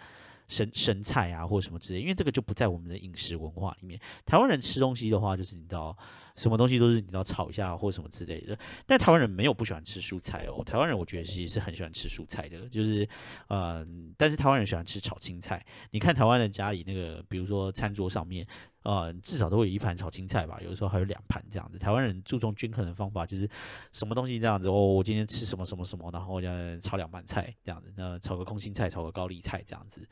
[0.52, 3.98] 生生菜啊，或者什么之类，因为这个就不在我们的饮食文化里面。
[4.26, 5.96] 台湾人吃东西的话，就是你知道，
[6.36, 8.56] 什么东西都是你知道炒一下或什么之类的。
[8.86, 13.08] 但台湾人没有不喜欢吃蔬菜哦，台湾人我觉得其实是很喜欢吃蔬菜的，就是，
[13.48, 15.64] 嗯，但是台湾人喜欢吃炒青菜。
[15.90, 18.46] 你看台湾的家里那个，比如说餐桌上面，
[18.82, 21.78] 呃，至少都会有一盘炒青菜吧，有的时候还有两盘这样子。
[21.78, 23.48] 台湾人注重均衡的方法，就是
[23.92, 30.06] 什么东西这样子哦，我今天吃什么什么什么，然后要炒两盘菜这样子，那炒个空心菜，炒个高丽菜这样子。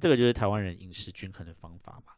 [0.00, 2.12] 这个就是台湾人饮食均衡的方法嘛，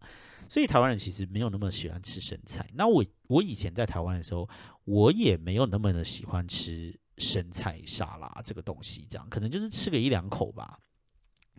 [0.49, 2.67] 所以台湾人其实没有那么喜欢吃生菜。
[2.75, 4.49] 那我我以前在台湾的时候，
[4.85, 10.79] 我也没有那么的喜欢吃生菜沙拉这个东西，这样可能就是吃个一两口吧。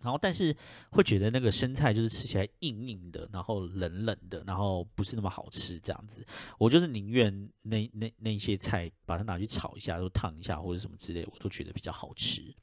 [0.01, 0.56] 然后但是
[0.91, 6.25] 会觉得那个生菜就是吃起来硬硬的，然后冷冷的，然后不是那么好吃这样子。
[6.58, 12.56] 我就是宁愿那那那些菜把它拿去炒一下，都烫一下或者什么之类，我都觉得比较好吃。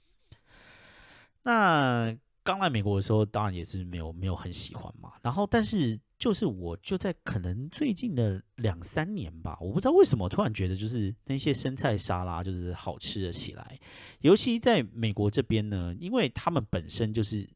[1.44, 2.16] 那。
[2.44, 5.14] 刚来美国的时候，当然也是没有没有很喜欢嘛。
[5.22, 13.80] 然后，但是就是我就在可能最近的两三年吧，我不知道为什么突然觉得就是那些生菜沙拉就是好吃了起来。
[14.20, 17.48] 尤其在美国这边呢，因为他们本身就是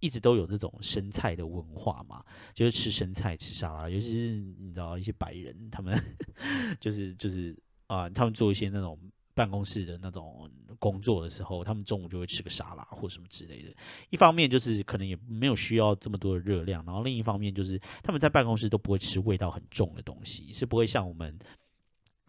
[0.00, 3.88] 一直都有这种生菜的文化嘛，就是吃生菜吃沙拉。
[3.88, 5.98] 尤其是你知道一些白人，他们
[6.78, 8.98] 就是就是啊，他们做一些那种。
[9.34, 13.74] 办公室的那种工作的时候，他们中午就会吃个沙拉或什么之类的。
[14.10, 21.36] 一方面就是可能也没有需要这么多的热量，然后另一方面就是他们在办公室都不会吃味道很重的东西，是不会像我们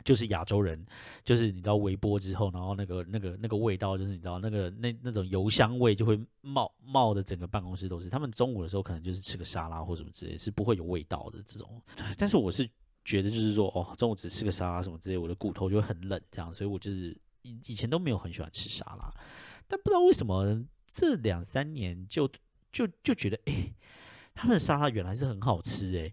[0.04, 0.84] 就是亚洲人，
[1.24, 8.10] 就是你知道微波之后，然后那个那个那个味道，就是你知道那个那那种油香味就会冒冒的整个办公室都是。
[8.10, 11.82] 他们中午的时候可能就是吃个沙拉或什么之类，是不会有味道的这种。
[12.18, 12.70] 但是我是。
[13.06, 19.14] 觉得就是说，哦，中午只吃个沙拉什么之类，我的骨头就会很冷，这样，所以我就是以以前都没有很喜欢吃沙拉，
[19.68, 22.28] 但不知道为什么这两三年就
[22.72, 23.72] 就就觉得，哎，
[24.34, 26.12] 他们的沙拉原来是很好吃，哎，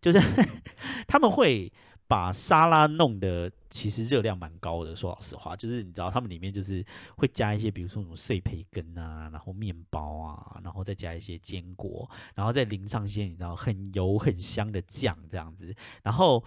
[0.00, 0.18] 就是
[1.06, 1.70] 他们会。
[2.08, 6.82] 把沙拉弄得其实热量蛮高的，说老实话，就是你知道他们里面就是
[7.18, 16.42] 会加一些，比如说什么碎培根啊，然后面包啊，然后再加一些坚果，然后再淋上一些你知道很油很香的酱这样子，然后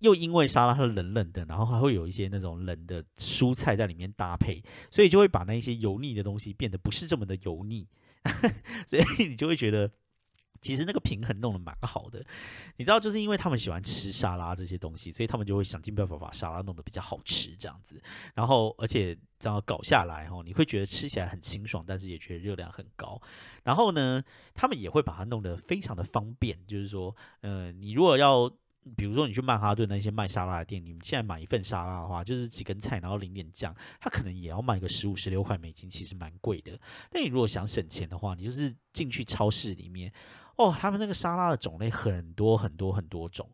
[0.00, 7.86] 又因为沙拉它冷冷的，然后还会有一些那种冷的蔬菜在里面搭配，所以就会把那一些油腻的东西变得不是这么的油腻，
[8.88, 9.92] 所以你就会觉得。
[10.60, 12.24] 其实那个平衡弄得蛮好的，
[12.76, 18.02] 你知道，就是因为他们喜欢吃沙拉这些东西，所以他们就会想尽办法把沙拉弄得比较好吃这样子。
[18.34, 23.20] 然后，而且这样搞下来哦，你会觉得吃起来很清爽，但是也觉得热量很高。
[23.64, 24.22] 然后呢，
[24.54, 28.50] 他们也会把它弄得非常的方便，就是说，呃，你如果要。
[28.96, 36.78] 比如说你去曼哈顿那些卖沙拉的店，你们现在买一份沙拉的话，就是几根菜，然后淋点酱，它可能也要卖个十五、十六块美金，其实蛮贵的。
[37.10, 40.12] 但你如果想省钱的话，你就是进去超市里面，
[40.56, 43.48] 哦，他们那个沙拉的种类很多很多很多种，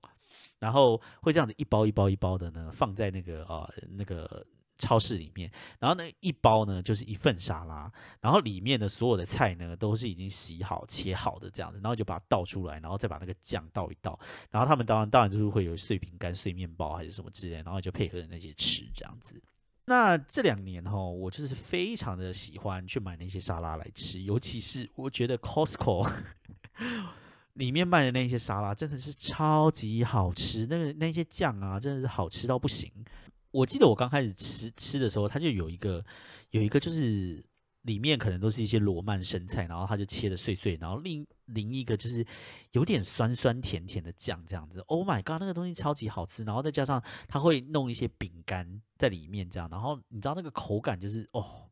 [0.59, 4.47] 然后会这样子一包一包一包的呢，放在那个呃那个。
[4.79, 14.19] 超市里面，然后呢，一包呢就是一份沙拉，然后里面的所有的菜呢都是已经洗好、切好的这样子，然后就把它倒出来，然后再把那个酱倒一倒，
[14.51, 19.41] 然后他们当然当然就是会有碎饼干、碎面包还是什么之类，然后就配合那些吃这样子。
[19.87, 26.09] 那这两年哈，我就是非常的喜欢去买那些沙拉来吃，尤其是我觉得 Costco
[27.55, 32.91] 里面卖的那些沙拉真的是超级好吃，那个那些酱啊真的是好吃到不行。
[33.51, 36.03] 我记得我刚开始吃吃的时候，它就有一个
[36.51, 37.45] 有一个就是
[37.83, 42.27] 里面可能都是一些罗曼生菜，然后它就切的碎碎，然后另另一个就是
[42.73, 44.81] 有点酸酸甜甜的酱这样子。
[44.81, 51.69] Oh my god，那个东西超级好吃，然后再加上它会弄一些饼干在里面这样，然后你知道那个口感就是哦。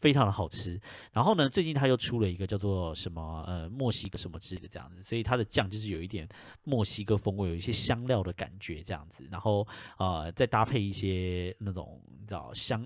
[0.00, 0.80] 非常的好吃，
[1.12, 6.26] 然后呢，最近他又出了一个叫做什么呃墨西哥什么之类的这样子，所以它的酱就是有一点
[6.64, 9.68] 墨西哥风味，有一些香料的感觉这样子，然后
[9.98, 12.82] 呃再搭配一些那种你知道香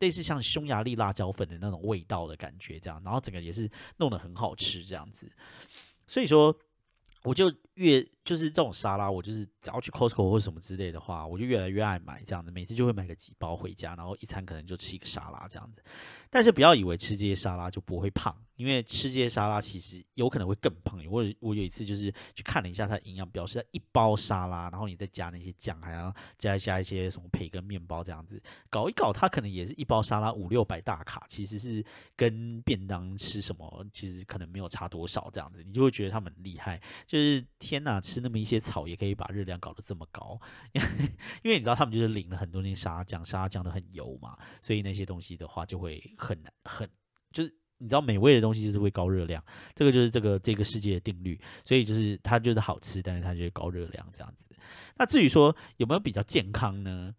[0.00, 5.30] 类似像匈牙利辣椒粉的那种味道的感觉这样，然后整个也是弄得很好吃这样子，
[6.06, 6.54] 所以说。
[7.22, 15.82] 我就越就是这种沙拉，我就是只要去 Costco 或什么之类的话，我就越来越爱买这样子，每次就会买个几包回家，然后一餐可能就吃一个沙拉这样子。
[16.30, 18.34] 但是不要以为吃这些沙拉就不会胖。
[18.56, 21.02] 因为吃这些沙拉其实有可能会更胖。
[21.06, 28.38] 我我有一次就是去看了一下它的营养表，是一包沙拉，然后你再加那些酱，还要加加一些什么培根面包这样子
[28.68, 31.82] 搞一搞，它可能也是一包沙拉五六百大卡，其实是
[32.14, 36.78] 跟便当吃什么其实可能没有差多少这样子，你就会觉得他们厉害。
[37.06, 40.38] 就是天哪，吃那么一些草也可以把热量搞得这么高，
[41.42, 46.88] 因为你知道他们就是淋了很多那些沙拉酱，沙拉酱都很油嘛，所以那些东西的话就会很难很
[47.32, 47.54] 就是。
[47.82, 49.42] 你知道美味的东西就是会高热量，
[49.74, 54.44] 这个就是这个这个世界的定律，所以就是它就是好吃，但是它就是高热量这样子。
[54.98, 57.14] 那至于说有没有比较健康呢？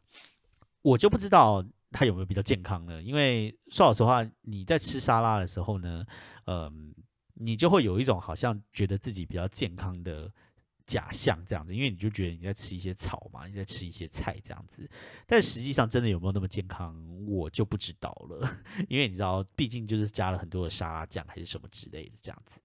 [0.84, 6.06] 我就不知道它有没有比较健康呢，因为说老实话，你在吃沙拉的时候呢，
[6.46, 6.94] 嗯，
[7.34, 10.32] 你就会有一种好像觉得自己比较健康的。
[10.86, 14.90] 假象这样子，因为你就觉得你在吃一些草嘛，你在吃一些菜这样子，
[15.26, 18.58] 但实际上真的有没有那么健康，我就不知道了。
[18.90, 22.60] 因为你知道，毕竟就是加了很多的沙拉酱还是什么之类的这样子。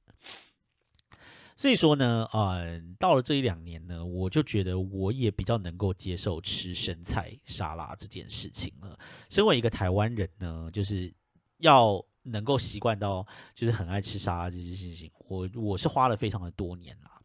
[1.58, 8.98] 所以说呢，呃，到了这一两年呢，我就觉得我也比较能够接受吃生菜沙拉这件事情了。
[9.30, 11.10] 身为一个台湾人呢，就是
[11.58, 17.15] 要能够习惯到就是很爱吃沙拉这件事情，我我是花了非常的多年啦。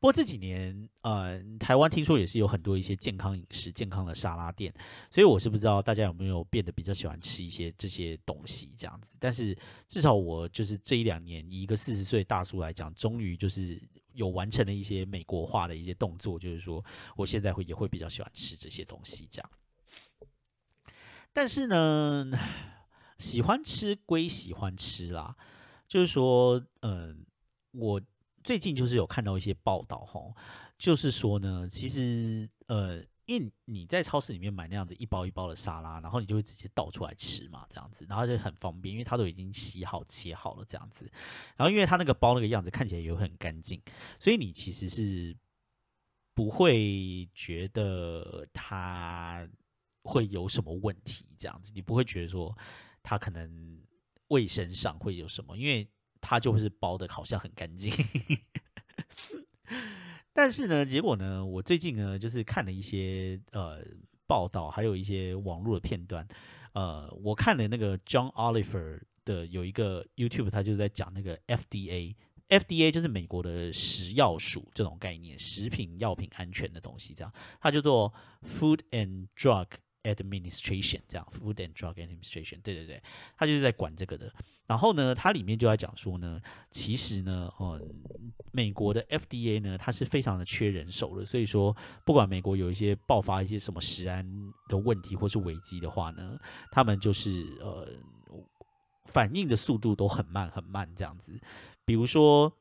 [0.00, 4.72] 不过这几年，呃，台湾听说也是有很多一些健康饮食、健康的沙拉店，
[5.10, 9.18] 所以我是不知道大家有没有变得比较喜欢吃一些这些东西这样子。
[9.20, 9.54] 但是
[9.86, 13.78] 至少我就是这一两年，以一个四十岁大叔来讲，终于就是
[14.14, 16.82] 有完成了一些美国化的一些动作，就是说
[17.14, 19.50] 我现在会也会比较喜欢吃这些东西这样。
[21.34, 22.26] 但是呢，
[23.18, 25.36] 喜欢吃归喜欢吃啦，
[25.86, 27.26] 就是说，嗯，
[27.72, 28.00] 我。
[28.42, 30.20] 最近就是有看到一些报道哈，
[30.78, 41.04] 就是说呢，其实呃，因为你在超市里面买那样子一包一包的沙拉，然后你就会直接倒出来吃嘛，这样子，然后就很方便，因为它都已经洗好切好了这样子，
[41.56, 43.80] 然后因为它那个包那个样子看起来也很干净，
[44.18, 45.36] 所以你其实是
[46.34, 49.46] 不会觉得它
[50.02, 52.56] 会有什么问题这样子，你不会觉得说
[53.02, 53.82] 它可能
[54.28, 55.86] 卫生上会有什么，因为。
[56.20, 57.92] 它就是包的，好像很干净，
[60.32, 63.84] 但是呢，结果呢，我最近呢，就是看了一些呃
[64.26, 66.26] 报道，还有一些网络的片段，
[66.72, 78.12] 呃，我看了那个 John Oliver 的有一个 YouTube，他就在讲那个 FDA，FDA 就是美国的食药署这种概念，食品药品安全的东西，这样，它叫做
[78.42, 79.66] Food and Drug
[80.02, 83.02] Administration，这样，Food and Drug Administration，对对对，
[83.36, 84.32] 他就是在管这个的。
[84.66, 86.40] 然后呢，它里面就在讲说呢，
[86.70, 87.80] 其实呢，哦，
[88.52, 94.24] 美国的 FDA 呢，它是非常的缺人手的，所以说，不管美国有一些爆发一些什么食安
[94.68, 96.38] 的问题或是危机的话呢，
[96.70, 97.88] 他们就是呃，
[99.06, 101.38] 反应的速度都很慢很慢这样子，
[101.84, 102.52] 比如说。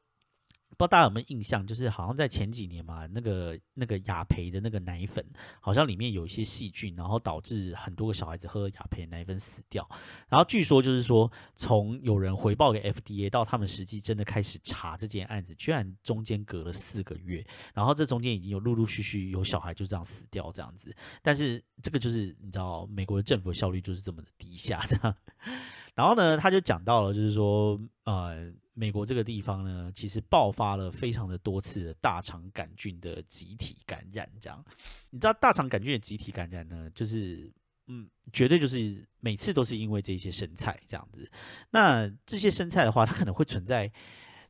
[0.77, 5.25] 不知道大家有没有印象，就是好像在前几年嘛，那个那个雅培的那个奶粉，
[5.59, 9.85] 好像里面有一些细菌，然后导致很多个小孩子喝雅培奶粉死掉。
[10.29, 17.45] 然后据说就是说，从有人回报给 FDA 到他们实际真的开始查这件案子，居然中间隔了四个月。
[17.73, 20.95] 然后这中间已经有陆陆续续有小孩就这样死掉这样子。
[21.21, 25.13] 但是这个就是你知道，美国的政府效率就是这么的低下这样。
[25.93, 28.49] 然后呢，他就讲到了，就是说，呃。
[28.79, 34.31] 美国这个地方呢，其实爆发了非常的多次的大肠杆菌的集体感染。
[34.39, 34.63] 这样，
[35.09, 37.51] 你知道大肠杆菌的集体感染呢，就是
[37.87, 41.29] 嗯，绝对就是每次都是因为这些生菜这样子。
[41.71, 43.91] 那这些生菜的话，它可能会存在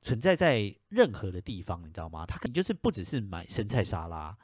[0.03, 2.23] 存在在任何的地方，你知道吗？
[2.23, 4.37] 它可能就是不只是买生菜沙拉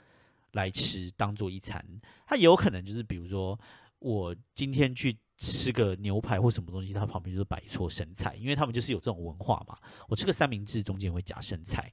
[0.53, 1.85] 来吃当做一餐，
[2.25, 3.59] 它有可能就是比如说
[3.99, 5.15] 我今天去。
[5.37, 9.77] 吃个牛排或什么东西，它旁边就是摆一撮生菜，因为他们就是有这种文化嘛。
[10.07, 11.91] 我吃个三明治中间会夹生菜，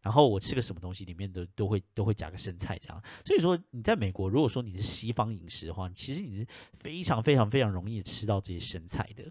[0.00, 3.02] 然后我吃个什么东西里面都都会都会夹个生菜这样。
[3.24, 9.30] 所以说你在美国，如果说你是西方饮食的话，其实你是非常非常非常容易吃到这些生菜的。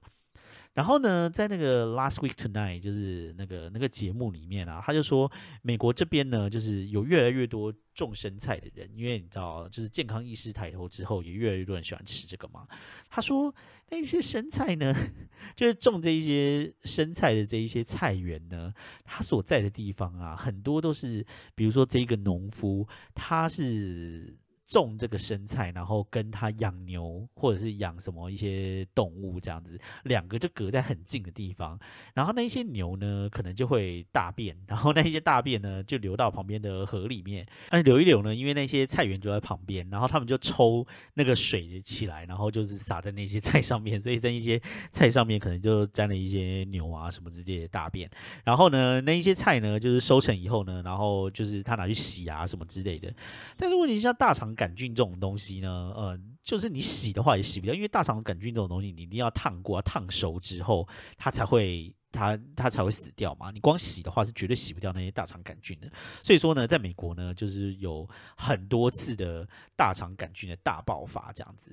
[0.77, 5.29] 然后呢，在那个 Last Week Tonight 就是那个那个节目里面啊，他就说
[5.63, 12.67] 美国这边呢，就是有越来越多种生菜的人，因为你知道，就是健康意识抬头之后，也越来越多人喜欢吃这个嘛。
[13.09, 13.51] 他说
[13.89, 14.93] 那些生菜呢，
[15.57, 18.71] 就是种这一些生菜的这一些菜园呢，
[19.03, 21.25] 他所在的地方啊，很多都是，
[21.55, 24.37] 比如说这一个农夫，他是。
[24.67, 31.79] 种这个生菜，然后跟他养牛或者是养什么一些动物这样子，两个就隔在很近的地方。
[32.13, 37.47] 然后那一些牛呢，可能就会大便，然后那一些大便呢就流到旁边的河里面。
[37.71, 44.61] 那流一流呢，因为那些菜园就在旁边，然后他们就抽那个水起来，然后就是洒在那些菜上面，所以在一些
[44.91, 48.09] 菜上面可能就沾了一些牛啊什么之类的大便。
[48.43, 53.13] 然后呢，那一些菜呢，就是收成以后呢，然后就是他拿去洗啊什么之类的。
[53.55, 54.56] 但是问题是像大肠。
[54.57, 60.85] 杆菌这种东西呢，呃，就是你洗的话也洗不掉，因为大肠杆菌这种东西，你一定要烫过、啊烫熟之后，
[61.15, 63.51] 它才会它它才会死掉嘛。
[63.51, 65.89] 你光洗的话是绝对洗不掉那些大肠杆菌的。
[66.23, 68.05] 所以说呢，在美国呢，就是有
[68.35, 69.47] 很多次的
[69.77, 71.71] 大肠杆菌的大爆发这样子。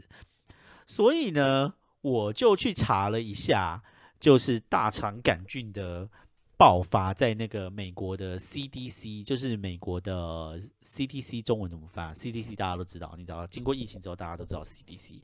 [0.86, 3.82] 所以呢，我就去查了一下，
[4.20, 6.08] 就是大肠杆菌的。
[6.56, 15.20] 爆发在那个美国的 CDC，就是美国的 CDC，中文怎么发？CDC 大家都知道，你知道，经过疫情之后，大家都知道 CDC。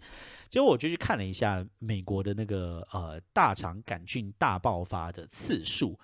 [0.49, 5.99] 结果我就去看了一下美国的那个呃大肠杆菌大爆发的次数。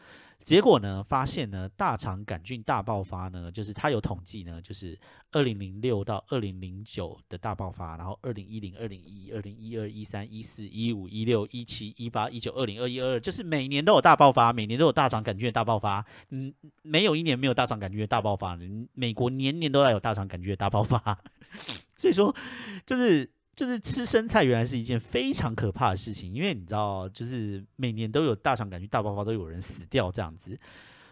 [0.46, 4.96] 结果呢，发现呢，大肠杆菌大爆发呢，就是它有统计呢，就是
[5.32, 16.06] 二零零六到二零零九的大爆发，然后二零一零、二零一、二零一二、一三、一四、一五、一六、一七、一八、一九、二零二一、二二，就是每年都有大爆发，每年都有大肠杆菌的大爆发。
[16.30, 18.56] 嗯，没有一年没有大肠杆菌的大爆发，
[18.92, 21.18] 美国年年都在有大肠杆菌的大爆发。
[21.98, 22.32] 所以说，
[22.86, 23.28] 就是。
[23.56, 30.56] 就是吃生菜原来是一件非常可怕的事情，因为你知道，就是每年都有大肠杆菌大爆发，都有人死掉这样子。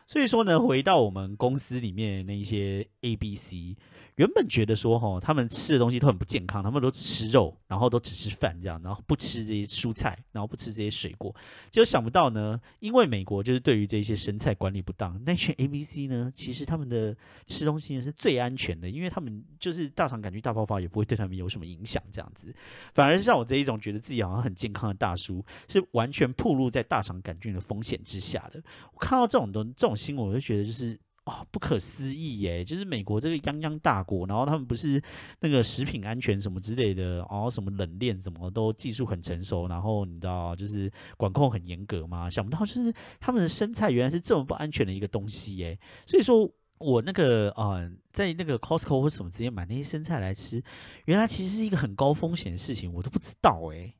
[0.06, 3.76] 所以说呢，回到我们公司里面那一些 A、B、C。
[4.16, 11.34] 原本觉得说哈，他们吃的东西都很不健康，他们都吃肉，然后都只吃饭这样，然后不吃这些蔬菜，然后不吃这些水果。
[11.68, 22.54] 结果想不到呢，因为美国就是对于这些生菜管理不当，那群 A、B、C 呢，其实他们的吃东西是最安全的，因为他们就是大肠杆菌大爆发也不会对他们有什么影响，这样子。
[22.92, 28.62] 反而是像我这一种觉得自己好像很健康的大叔，是完全暴露在大肠杆菌的风险之下的。
[28.92, 30.98] 我看到这种东这种新闻，我就觉得就是。
[31.24, 32.62] 啊，不可思议耶！
[32.62, 35.02] 就是美国这个泱泱大国，然后他们不是
[35.40, 42.28] 那个食品安全什么之类的，然后什么冷链什么都技术很成熟，然后你知道就是管控很严格嘛？
[42.28, 45.78] 想不到就是他们的生菜原来是这么不安全的一个东西耶！
[46.04, 50.62] 所以说我那个啊，在那个 Costco 或什么直接买那些生菜来吃，
[51.06, 53.94] 原来其实是一个很高风险的事情，我都不知道诶。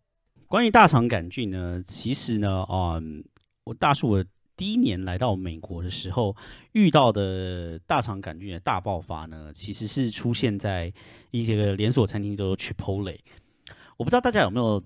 [0.47, 3.25] 关于大肠杆菌呢，其实呢，嗯，
[3.65, 4.25] 我大叔我。
[4.57, 6.37] 第一年来到美国的时候，
[6.73, 10.93] 遇到的大肠杆菌的大爆发呢，其实是出现在
[11.31, 13.19] 一个连锁餐厅，叫做 Chipotle。
[13.97, 14.83] 我不知道大家有没有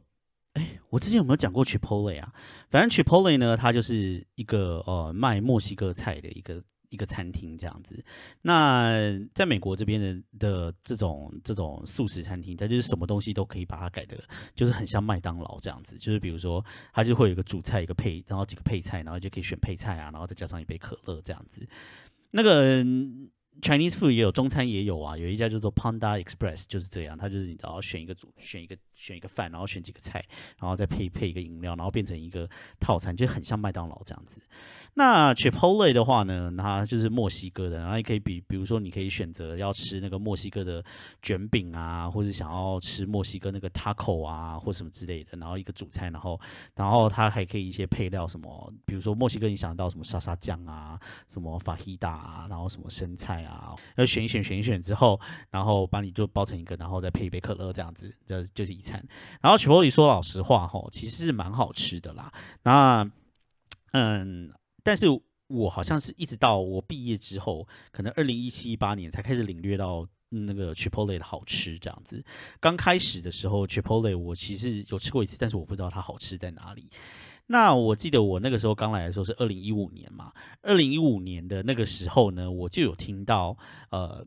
[0.55, 2.33] 哎，我之前有没有讲过 Chipotle 啊？
[2.71, 8.05] 反正 Chipotle 呢，它就是一个呃卖墨西哥菜的一个一个餐厅这样子。
[8.43, 14.19] 那在美国这边的的这种这种素食餐厅，它就是什么东西都可以把它改的，
[14.55, 15.97] 就是很像麦当劳这样子。
[15.99, 21.67] 就是比如说，它就会有一个主菜，一个配，然后几个配菜，然后就可以选配菜啊，然后再加上一杯可乐这样子。
[22.31, 22.85] 那个。
[23.61, 25.17] Chinese food 也有，中餐也有啊。
[25.17, 27.17] 有一家叫做 Panda Express，就是这样。
[27.17, 30.25] 它就是你知道，选一个组，选一个选一个饭，然后选几个菜，
[30.61, 32.49] 然后再配配一个饮料，然后变成一个
[32.79, 34.41] 套餐，就很像麦当劳这样子。
[34.95, 40.85] 那 Chipotle 的话呢，它就是墨西哥的，然后也可以比，比如说你可以选择要吃那个墨西哥的
[41.23, 46.41] 卷饼啊，或者想要吃墨西哥那个 taco 啊，或什么之类的，然后一个主菜，然后
[46.75, 50.99] 然后它还可以一些配料，什么比如说墨西哥你想到什么沙沙酱啊，
[51.29, 55.21] 什么法希达啊，然后什么生菜啊，啊要选一选选一选之后，
[55.51, 59.05] 然后把你就包成一个，然后再配一杯可乐这样子，就就是一餐。
[59.41, 62.33] 然后 Chipotle 说老实话吼，其实是蛮好吃的啦。
[62.63, 63.11] 那
[63.93, 64.53] 嗯。
[64.85, 65.07] 但是
[65.49, 72.25] 我好像是一直到我毕业之后，可能二零一七一八年才开始领略到那个 Chipotle 的好吃这样子。
[72.59, 76.89] 刚开始的时候，Chipotle 我其实有吃过一次，但是我不知道它好吃在哪里。
[77.49, 80.33] 那我记得我那个时候刚来的时候是二零一五年嘛，
[80.63, 83.57] 二零一五年的那个时候呢，我就有听到
[83.91, 84.25] 呃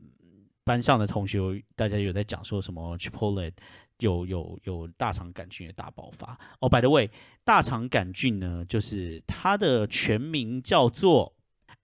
[0.64, 1.40] 班上的同学
[1.76, 3.54] 大家有在讲说什么 Chipotle。
[4.02, 7.12] 有有有大肠杆菌的大爆发哦，By the way，
[7.44, 11.36] 大肠杆菌呢，就是它的全名叫做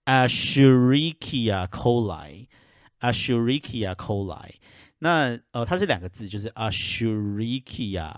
[0.04, 4.54] Escherichia coli，Escherichia coli。
[4.98, 8.12] 那呃，它是两个字，就是 Escherichia。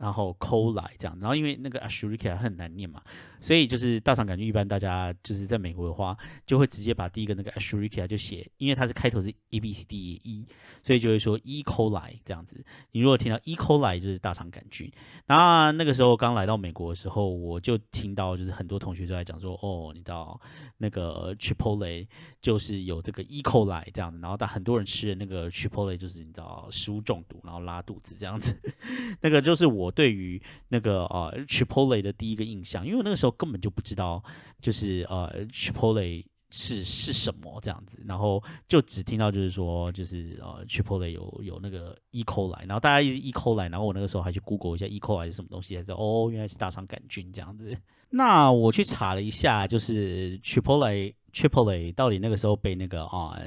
[0.00, 3.02] 然后 coli 这样，然后因为那个 Escherichia 很难念嘛，
[3.38, 10.46] 所以就是大肠杆菌一般大家就是在美国的话，就会直接把第一个那个 Escherichia 就写，因为它是开头是 A B C D E，
[10.82, 12.64] 所以就会说 E coli 这样子。
[12.92, 14.90] 你如果听到 E coli 就是大肠杆菌。
[15.26, 20.40] 那那个时候刚来到美国的时候，我就听到就是很多同学都在讲说，哦，你知道
[20.78, 22.06] 那个 Chipotle
[22.40, 28.58] 就是有这个 E coli 这样子，然后但很多人吃的那个 Chipotle 就是你知道食物中毒，然后拉肚子这样子，
[29.20, 29.89] 那个就是我。
[29.90, 34.22] 对于那个呃 Chipotle 的第一个印象，因为我那个时候根本就不知道，
[34.60, 42.24] 就是呃 Chipotle 是是什么这样子，然后就只听到就是说，就是呃 Chipotle 有有那个 E.
[42.24, 43.30] coli，然后大家一直 E.
[43.30, 44.98] coli，然后我那个时候还去 Google 一下 E.
[44.98, 47.76] coli 是什么东西，才知道哦，原来是大肠杆菌这样子。
[48.10, 53.38] 那我去查了一下，就是 Chipotle Chipotle 到底那个时候被那个啊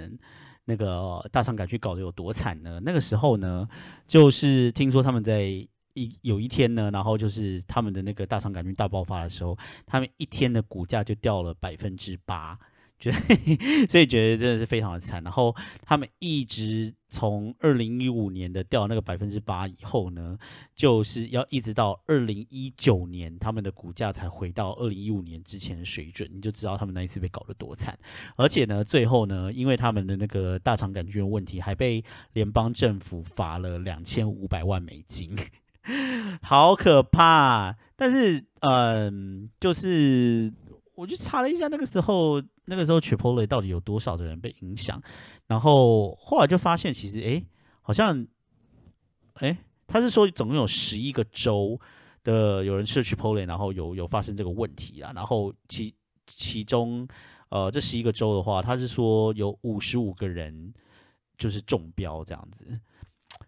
[0.63, 2.79] 那个大肠杆菌搞得有多惨呢？
[2.85, 3.67] 那个时候呢，
[4.07, 12.57] 就是听说他们在一有一天呢，然后就是他们的那个大肠杆菌大爆发的时候，他们一天的股价就掉了百分之八，
[12.99, 13.17] 觉得
[13.87, 15.23] 所以觉得真的是非常的惨。
[15.23, 20.37] 然后他们一直从二零一五年的掉那个百分之八以后呢，
[20.73, 27.97] 就是要一直到二零一九年，他们的股价才回到二零一五年之前的水准，你就知道他们那一次被搞得多惨。
[28.35, 35.37] 而且呢，最后呢，因为他们的那个大肠杆菌的问题，还被联邦政府罚了两千五百万美金。
[36.41, 37.75] 好可怕！
[37.95, 40.51] 但是，嗯，就是
[40.95, 45.01] 我去查了一下，那个时候，那个时候 Chipotle 到底有多少的人被影响？
[45.47, 47.43] 然后后来就发现，其实，哎，
[47.81, 48.25] 好像，
[49.35, 49.57] 哎，
[49.87, 51.79] 他是说总共有十一个州
[52.23, 55.11] 的有人吃了 Chipotle，然后有有发生这个问题啊。
[55.13, 55.93] 然后其
[56.25, 57.07] 其中，
[57.49, 60.73] 呃，这十一个州的话，他是说有五十五个人
[61.37, 62.65] 就是中标这样子。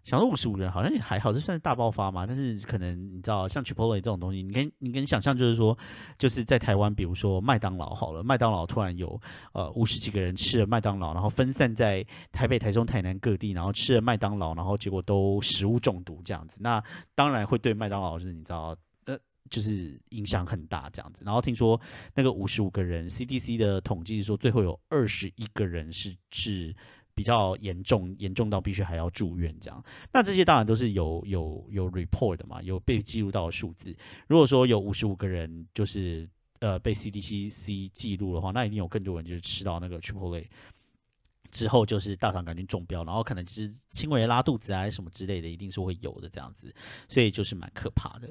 [0.04, 2.26] 想说五十五人好像也还好，这算是大爆发嘛？
[2.26, 5.76] 但是可能你知道，像 Chipotle 这种东西，你跟你跟想象就是说，
[6.18, 9.20] 就是在台湾，比如说麦当劳好了，麦当劳突然有
[9.52, 16.82] 呃五十几个人吃了麦当劳，然后分散在台北、台中、台南各地，然后吃了麦当劳，然后结果都食物中毒这样子，那
[17.14, 18.76] 当然会对麦当劳就是你知道
[19.06, 19.18] 呃
[19.50, 21.24] 就是影响很大这样子。
[21.24, 21.80] 然后听说
[22.14, 26.74] 那个五十五个人，CDC 的统计说最后有二十一个人是治。
[27.16, 29.82] 比较严重，严重到必须还要住院这样。
[30.12, 33.96] 那这些当然都是有有有 report 的嘛，有被记录到的数字。
[34.28, 40.44] 如果说有五十五个人就是呃被 CDCC 记录的话，那一定有更多人就是吃到那个 tripoli
[41.50, 46.70] 之后就是大肠杆菌中标，然后可能就是轻微拉肚子啊什么之类的，一定是会有的这样子。
[47.08, 48.30] 所以就是蛮可怕的。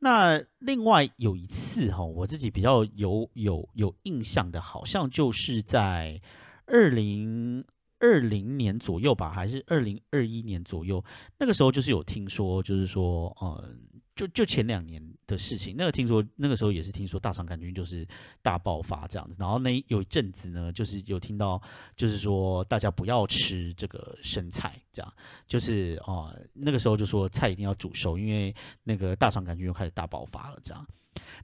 [0.00, 6.20] 那另外有一次哈，我自己比较有有有印象的，好像就是在
[6.66, 7.64] 二零。
[8.00, 11.04] 二零年左右吧，还是二零二一年左右？
[11.38, 13.76] 那个时候就是有听说，就是说，嗯
[14.20, 18.06] 就就前两年的事情，那个听说那个时候也是听说大肠杆菌就是
[18.42, 21.58] 大爆发这样子，然后那有一阵子呢，就是有听到
[21.96, 25.10] 就是说大家不要吃这个生菜，这样
[25.46, 28.54] 就是哦那个时候就说菜一定要煮熟，因为
[28.84, 30.86] 那个大肠杆菌又开始大爆发了这样。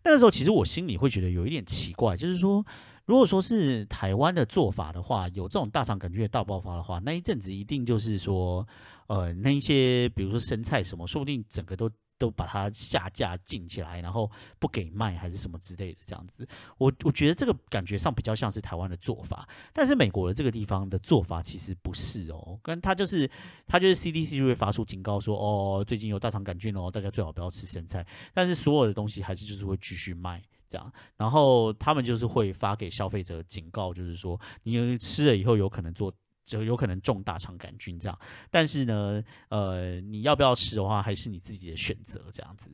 [0.04, 2.62] 那个时候其实我心里会觉得有一点奇怪，就是说
[3.06, 8.68] 如果说是台湾的做法的话，有这种大肠杆菌的大爆发的话，那一阵子一定就是说
[9.06, 11.90] 呃那一些比如说生菜什么，说不定整个都。
[12.18, 16.46] 都把它下架禁起来，然后不给卖还是什么之类的这样子，
[16.78, 23.30] 我我觉得这个感觉上比较像是台湾的做法，但是美国的这个地方的做法其实不是哦，跟他就是
[23.66, 36.12] 他就是 CDC 就会发出警告说，哦，最近有大肠杆菌哦，大家最好不要吃生菜，但是所有的东西还是就是会继续卖这样，然后他们就是会发给消费者警告，就是说你吃了以后有可能做。
[36.46, 38.18] 就有可能中大肠杆菌这样，
[38.50, 42.70] 但是呢，呃，你要不要吃的话，还是你自己的选择这样子。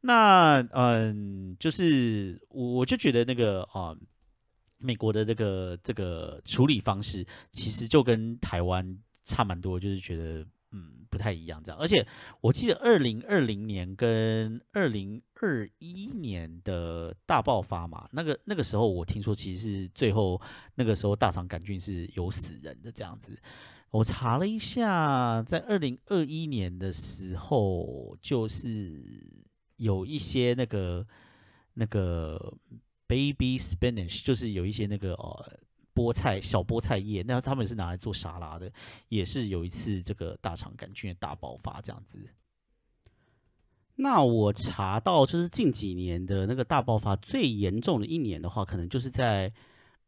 [0.00, 3.94] 那嗯，就是我我就觉得那个啊，
[4.78, 10.44] 美国的这个这个处理方式，其实就跟台湾差蛮多，就是觉得。
[10.76, 12.04] 嗯，不太一样这样，而且
[12.40, 20.40] 我记得二零二零年跟二零二一年的大爆发嘛，那个那个时候我听说其实是最后
[20.74, 23.40] 那个时候大肠杆菌是有死人的这样子。
[23.90, 29.00] 我查了一下，在二零二一年的时候，就是
[29.76, 31.06] 有一些那个
[31.74, 32.52] 那个
[33.06, 35.40] baby spinach，就是有一些那个哦。
[35.94, 38.70] 菠菜小菠菜叶，那他们是拿来做沙拉的，
[39.08, 42.18] 也是有一次这个大肠杆菌的大爆发这样子。
[43.96, 49.52] 那我查到就是近几年的那个大爆发最严重的一年的话，可能就是在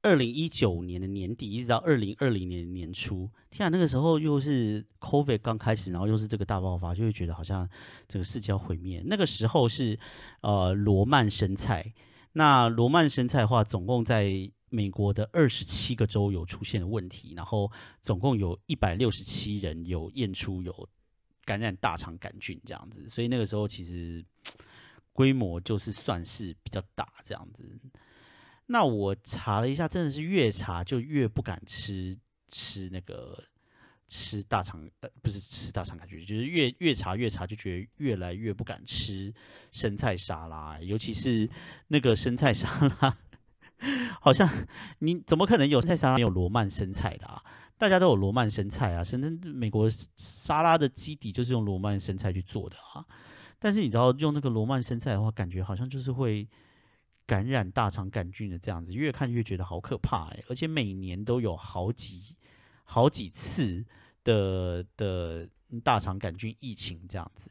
[0.03, 3.31] 二零一九年的年底，一直到二零二零年的年初。
[3.49, 7.69] 天啊，那个时候又是 COVID 刚开始，然后又是这个大爆发，就会觉得好像
[8.09, 9.03] 这个世界要毁灭。
[9.07, 9.97] 那个时候是
[10.41, 11.95] 呃罗曼生菜，
[12.33, 20.89] 那罗曼生菜的话，总共在美国的二十七个州有出现问题，然后总共有一百六十七人有验出有
[21.45, 24.25] 感染大肠杆菌这样子，所以那个时候其实
[25.13, 27.79] 规模就是算是比较大这样子。
[28.67, 33.43] 那我查了一下，真的是越查就越不敢吃吃那个
[34.09, 39.33] 吃大肠呃不是吃大肠杆菌，就是越越查越查就觉得越来越不敢吃
[39.71, 41.49] 生菜沙拉，尤其是
[41.87, 42.69] 那个生菜沙
[43.01, 43.17] 拉。
[44.21, 44.49] 好像
[45.01, 47.43] 你怎么可能有菜沙拉没有罗曼生菜的啊？
[47.79, 53.05] 大家都有罗曼生菜啊，甚至美国沙拉的基底就是用罗曼生菜去做的啊。
[53.59, 56.49] 但是你知道用那个罗曼生菜的话，感觉好像就是会
[57.27, 60.43] 感染大肠杆菌的这样子，越看越觉得好可怕哎！
[60.49, 62.35] 而且每年都有好几
[62.85, 63.85] 好几次
[64.25, 65.47] 的的
[65.85, 67.51] 大肠杆菌疫情这样子。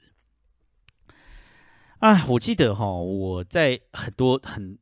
[2.00, 4.80] 啊，我记得哈，我在很多很。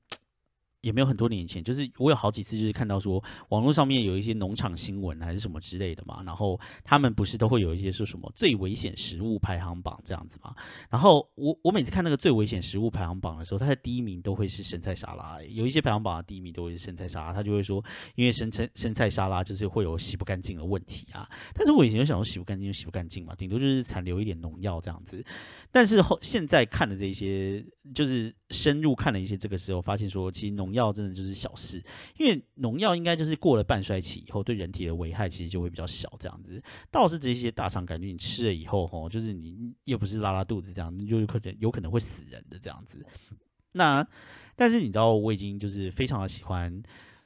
[0.84, 10.54] 也没有很多年前，就是我有好几次就是看到说网络上面有一些农场新闻还是什么之类的嘛，然后他们不是都会有一些说什么最危险食物排行榜这样子嘛，
[10.90, 17.82] 然后我我每次看那个最危险食物排行榜的时候，它的第一名都会是生菜沙拉，有一些排行榜的第一名都会是生菜沙拉，他就会说
[18.16, 25.24] 因为生菜生菜沙拉就是会有洗不干净的问题啊，但是我以前就想说洗不干净就洗不干净嘛，顶多就是残留一点农药这样子，
[25.72, 27.66] 但是后现在看的这些
[27.96, 31.82] 就是深入看了一些这个时候，发现说其实农药真的就是小事，
[32.18, 36.12] 因为农药应该就是过了半衰期以后，对人体的危害其实就会比较小。
[36.20, 36.62] 这样子
[36.92, 43.06] 倒是这些大肠杆菌，你吃了以后，吼，就是你又不是拉拉肚子这样，就有可能有可能会死人的这样子。
[43.74, 44.06] 那
[44.56, 46.84] 但是你知道，我已经就是非常的喜欢。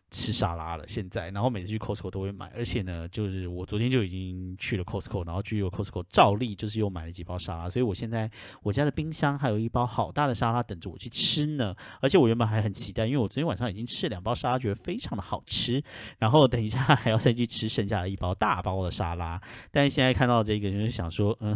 [0.10, 8.30] 吃沙拉了，现在，然后每次去 Costco 都会买，而且呢，就是我昨天就已经去了 Costco，然后去了 Costco 照例就是又买了几包沙拉，所以我现在
[8.64, 15.84] 我家的冰箱还有一包好大的沙拉等着我去吃呢，而且我原本还很期待，因为我昨天晚上已经吃了两包沙拉，觉得非常的好吃，
[16.20, 19.42] 然后等一下还要再去吃剩下的一包大包的沙拉，
[19.72, 21.56] 但是现在看到这个，就是想说，嗯，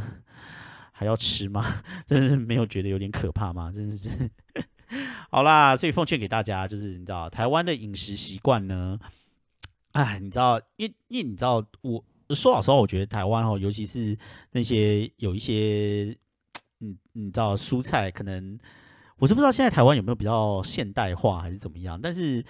[0.91, 1.66] 还要吃吗？
[2.06, 3.72] 真是没有觉得有点可怕吗？
[3.74, 4.10] 真的是。
[5.32, 9.00] 好啦，所以奉劝给大家，就是你知道台湾的饮食习惯呢，
[9.94, 12.04] 哎，你知道，因因你知道，我
[12.36, 14.18] 说老实话，我觉得台湾哦，尤其是
[14.52, 16.16] 那些有一些，
[16.82, 18.60] 嗯，你知道蔬菜，可能
[19.18, 22.44] 我是不知道现在台湾有没有比较现代化还是怎么样，但是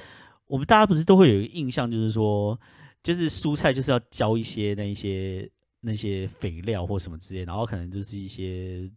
[0.47, 2.59] 我们大家不是都会有一个印象，就是说，
[3.03, 5.49] 就是蔬菜就是要浇一些那一些
[5.81, 8.89] 那些肥料或什么之类，然后可能就是一些。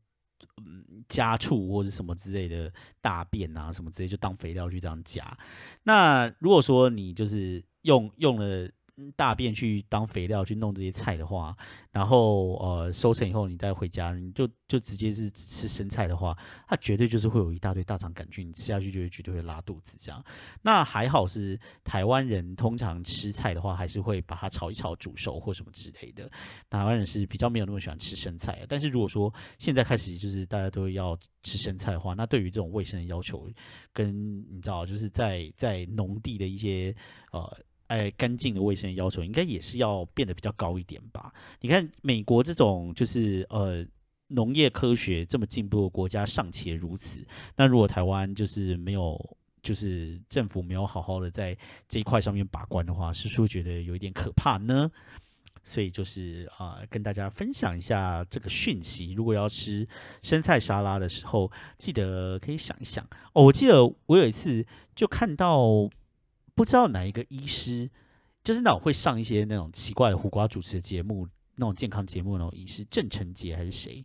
[0.59, 5.37] 嗯，家畜或者什么之类的大便啊，什么之类就当肥料去这样加。
[5.83, 8.71] 那如果说你就是用用了
[9.17, 11.57] 大便去当肥料去弄这些菜的话，
[11.91, 16.37] 然后呃收成以后你再回家，你就就直接是吃生菜的话，
[16.69, 20.25] 它绝对就是会有一大堆大肠杆菌，你吃下去就会绝对会拉肚子这样。
[20.63, 26.31] 那还好是台湾人通常吃菜的话，还是会把它炒一炒、煮熟或什么之类的。
[26.71, 33.51] 台湾人是比较没有那么喜欢吃生菜，但是如果说现在开始就是大家都要吃生菜的话，那对于这种卫生的要求，
[33.93, 36.95] 跟你知道就是在在农地的一些
[37.33, 37.59] 呃。
[37.89, 41.33] 哎，干净的卫生要求应该也是要变得比较高一点吧？
[41.61, 43.87] 你看美国这种就是呃
[44.29, 47.25] 农业科学这么进步的国家尚且如此，
[47.57, 51.57] 那如果台湾就是没有，就是政府没有好好的在
[51.87, 54.91] 这一块上面把关的话，是不是觉得有一点可怕呢？
[55.63, 59.13] 所以就是啊，跟大家分享一下这个讯息。
[59.13, 59.87] 如果要吃
[60.23, 63.45] 生菜沙拉的时候，记得可以想一想哦。
[63.45, 65.89] 我记得我有一次就看到。
[66.55, 67.91] 不知道哪一个医师，
[68.43, 74.05] 就是那种会上一些那种奇怪的胡瓜主持的节目，那种健康节目那种医师，郑成杰还是谁？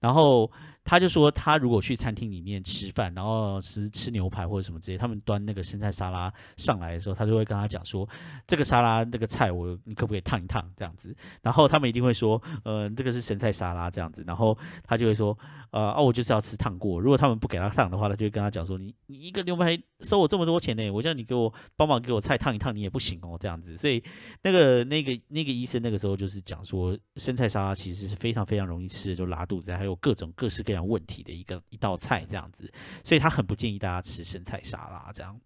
[0.00, 0.50] 然后。
[0.84, 8.08] 他就说，他如果去餐厅里面吃饭，然后是吃牛排或者什么之类，他们端那个生菜沙拉上来的时候，他就会跟他讲说，
[8.46, 11.14] 这个沙拉那个菜我你可不可以烫一烫这样子？
[11.42, 14.24] 然后他们一定会说，呃，这个是生菜沙拉这样子。
[14.26, 15.36] 然后他就会说，
[15.70, 17.00] 呃，哦，我就是要吃烫过。
[17.00, 23.76] 如果他们不给他烫的话，他就会跟他讲说，你你一个牛排收我这么多钱呢，我叫你给我帮忙给我菜烫一烫，你也不行哦这样子。
[23.76, 24.02] 所以
[24.42, 30.80] 那个那个那个医生那个时候就是讲说，生菜沙拉其实是非常非常容易吃的，就拉肚子，还有各种各式各非常。
[30.90, 32.68] 问题的一个一道菜这样子，
[33.04, 35.40] 所以他很不建议大家吃生菜沙拉，这样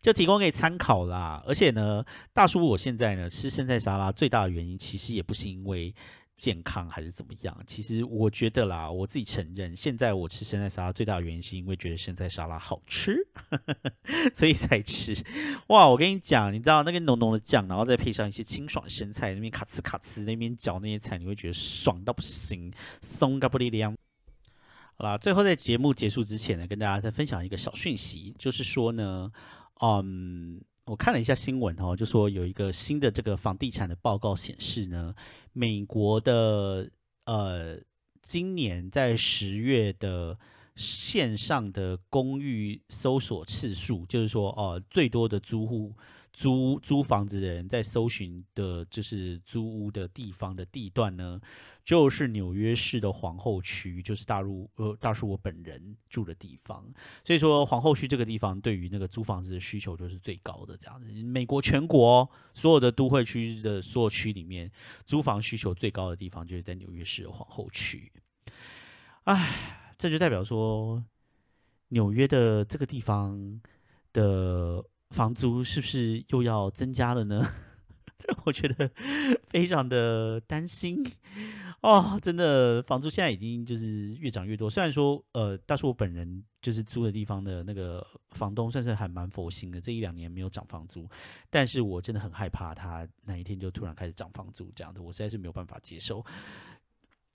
[0.00, 1.42] 就提供给参考啦。
[1.44, 5.92] 而且呢，大叔我现在呢吃生菜沙拉最大的原因，其实也不是因为
[6.40, 7.54] 健康还是怎么样。
[7.66, 13.14] 其实我觉得啦，我自己承认，现在我吃生菜沙拉最大的原因，是因为觉得生菜沙拉好吃，
[14.32, 15.14] 所以才吃。
[15.66, 22.72] 哇，我跟你讲，你知道那个浓浓的酱，然后再配上一些清爽生菜，那边咔哧咔哧，那边嚼那些菜，你会觉得爽到不行，
[23.02, 23.94] 松嘎不哩凉。
[24.96, 29.30] 好啦，最后在节目结束之前呢，跟大家再分享一个小讯息，就是说呢，
[29.82, 30.58] 嗯，
[30.90, 35.14] 我看了一下新闻哦，就说有一个新的这个房地产的报告显示呢，
[35.52, 36.90] 美国的
[37.26, 37.80] 呃，
[38.22, 40.36] 今年在十月的
[40.74, 45.94] 线上的公寓搜索次数，就是说哦，最多的租户。
[46.32, 51.38] 租租房子的人在搜寻的，就是租屋的地方的地段呢，
[51.90, 56.88] 就是纽约市的皇后区，就是大陆呃，大叔我本人住的地方。
[57.24, 61.10] 所以说，皇后区这个地方对于那个租房子的需求就是最高的这样子。
[61.24, 64.70] 美国全国所有的都会区的所有区里面，
[65.04, 68.12] 租房需求最高的地方就是在纽约市的皇后区。
[69.24, 71.04] 唉，这就代表说，
[71.88, 73.60] 纽约的这个地方
[74.12, 74.84] 的。
[75.10, 77.44] 房租是不是又要增加了呢？
[78.46, 78.88] 我觉得
[79.48, 81.04] 非常的担心
[81.82, 84.68] 哦，真的，房租现在已经就是越涨越多。
[84.68, 91.08] 虽然说，呃，但是我本人就是租的地方的那个房东，算是还蛮佛心的，这一两年没有涨房租。
[91.48, 96.24] 但是我真的很害怕他哪一天就突然开始涨房租，这样子我实在是没有办法接受，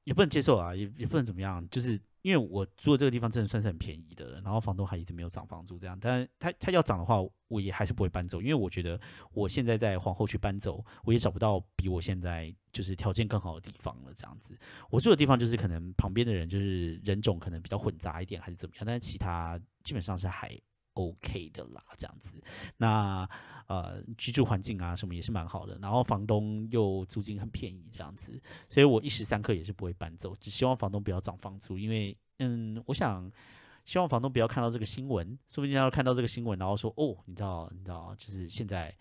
[0.03, 1.99] 也不能接受啊，也也不能怎么样，就是。
[2.25, 7.17] 因为我住的这个地方真的算是很便宜的，然后房东还一直没有涨房租这样，但他他要涨的话，
[7.49, 8.99] 我也还是不会搬走，因为我觉得
[9.31, 14.57] 我现在在皇后区搬走，我也找不到比我现在就是条件更好的地方了这样子。
[14.89, 20.59] 我住的地方就是可能旁边的人就是人种可能比较混杂一点，还是怎么样，但是其他基本上是还。
[20.95, 22.33] OK 的啦，这样子，
[22.77, 23.29] 那
[23.67, 33.31] 呃居住环境啊什么也是蛮好的，然后房东又租金很便宜，这样子，所以我一时三刻也是不会搬走，只希望房东不要涨房租，因为嗯，我想
[33.85, 38.95] 希望房东不要看到这个新闻，说不定要看到这个新闻，然后说哦，你知道你知道，就是现在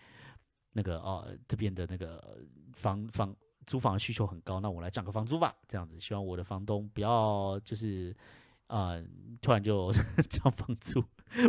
[0.73, 2.39] 那个呃这边的那个
[2.73, 3.35] 房房
[3.65, 8.15] 租房需求很高，那我来涨个房租吧，这样子，希望我的房东不要就是
[8.67, 9.01] 啊
[9.41, 9.91] 突然就
[10.29, 11.03] 涨房租。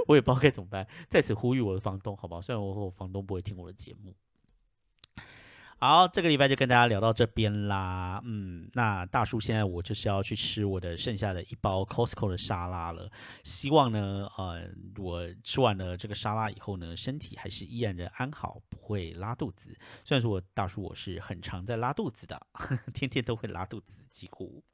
[0.08, 2.40] 我也不知道该怎么办，在此呼吁我的房东，好不好？
[2.40, 4.14] 虽然我和我房东不会听我的节目。
[5.78, 8.18] 好，这个礼拜就跟大家聊到这边啦。
[8.24, 13.10] 嗯，那大叔现在我就是要去吃我的剩下的一包 Costco 的沙拉了。
[13.44, 14.66] 希望呢，呃，
[14.96, 19.76] 我吃完了这个沙拉以后呢，身体还是依然的安好，不会拉肚子。
[20.02, 22.40] 虽然说我大叔我是很常在拉肚子的，
[22.94, 24.64] 天天都会拉肚子，几乎。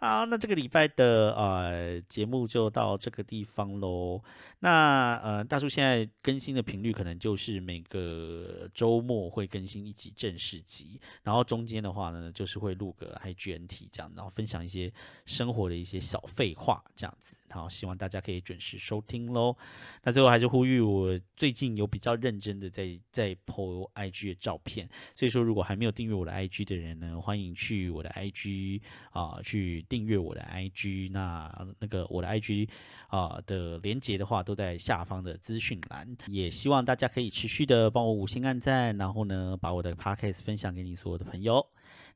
[0.00, 4.22] 好，那这个礼拜的呃节目就到这个地方喽。
[4.60, 14.92] 那呃大叔现在更新的频率可能就是每个周末会更新一集正式集，然后中间的话呢就是会录个 IGNT 这样，然后分享一些
[15.26, 17.36] 生活的一些小废话这样子。
[17.50, 19.56] 好，希望大家可以准时收听喽。
[20.02, 28.80] 那最后还是呼吁，我最近有比较认真的在在 po IG 的照片，所以说如果还没有订阅我的 IG 的人呢，欢迎去我的 IG
[29.10, 31.10] 啊去订阅我的 IG。
[31.10, 32.68] 那那个我的 IG
[33.08, 36.16] 啊的连接的话，都在下方的资讯栏。
[36.26, 41.66] 也希望大家可以持续的帮我五星按赞，然后呢把我的 Podcast 分享给你所有的朋友。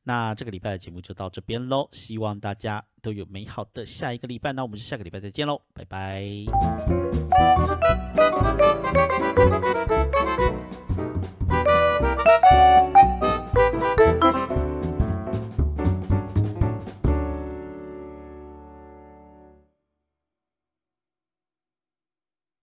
[0.04, 4.52] 那这个礼拜的节目就到这边喽，希望大家都有美好的下一个礼拜。
[4.52, 6.22] 那我们就下个礼拜再见喽，拜拜。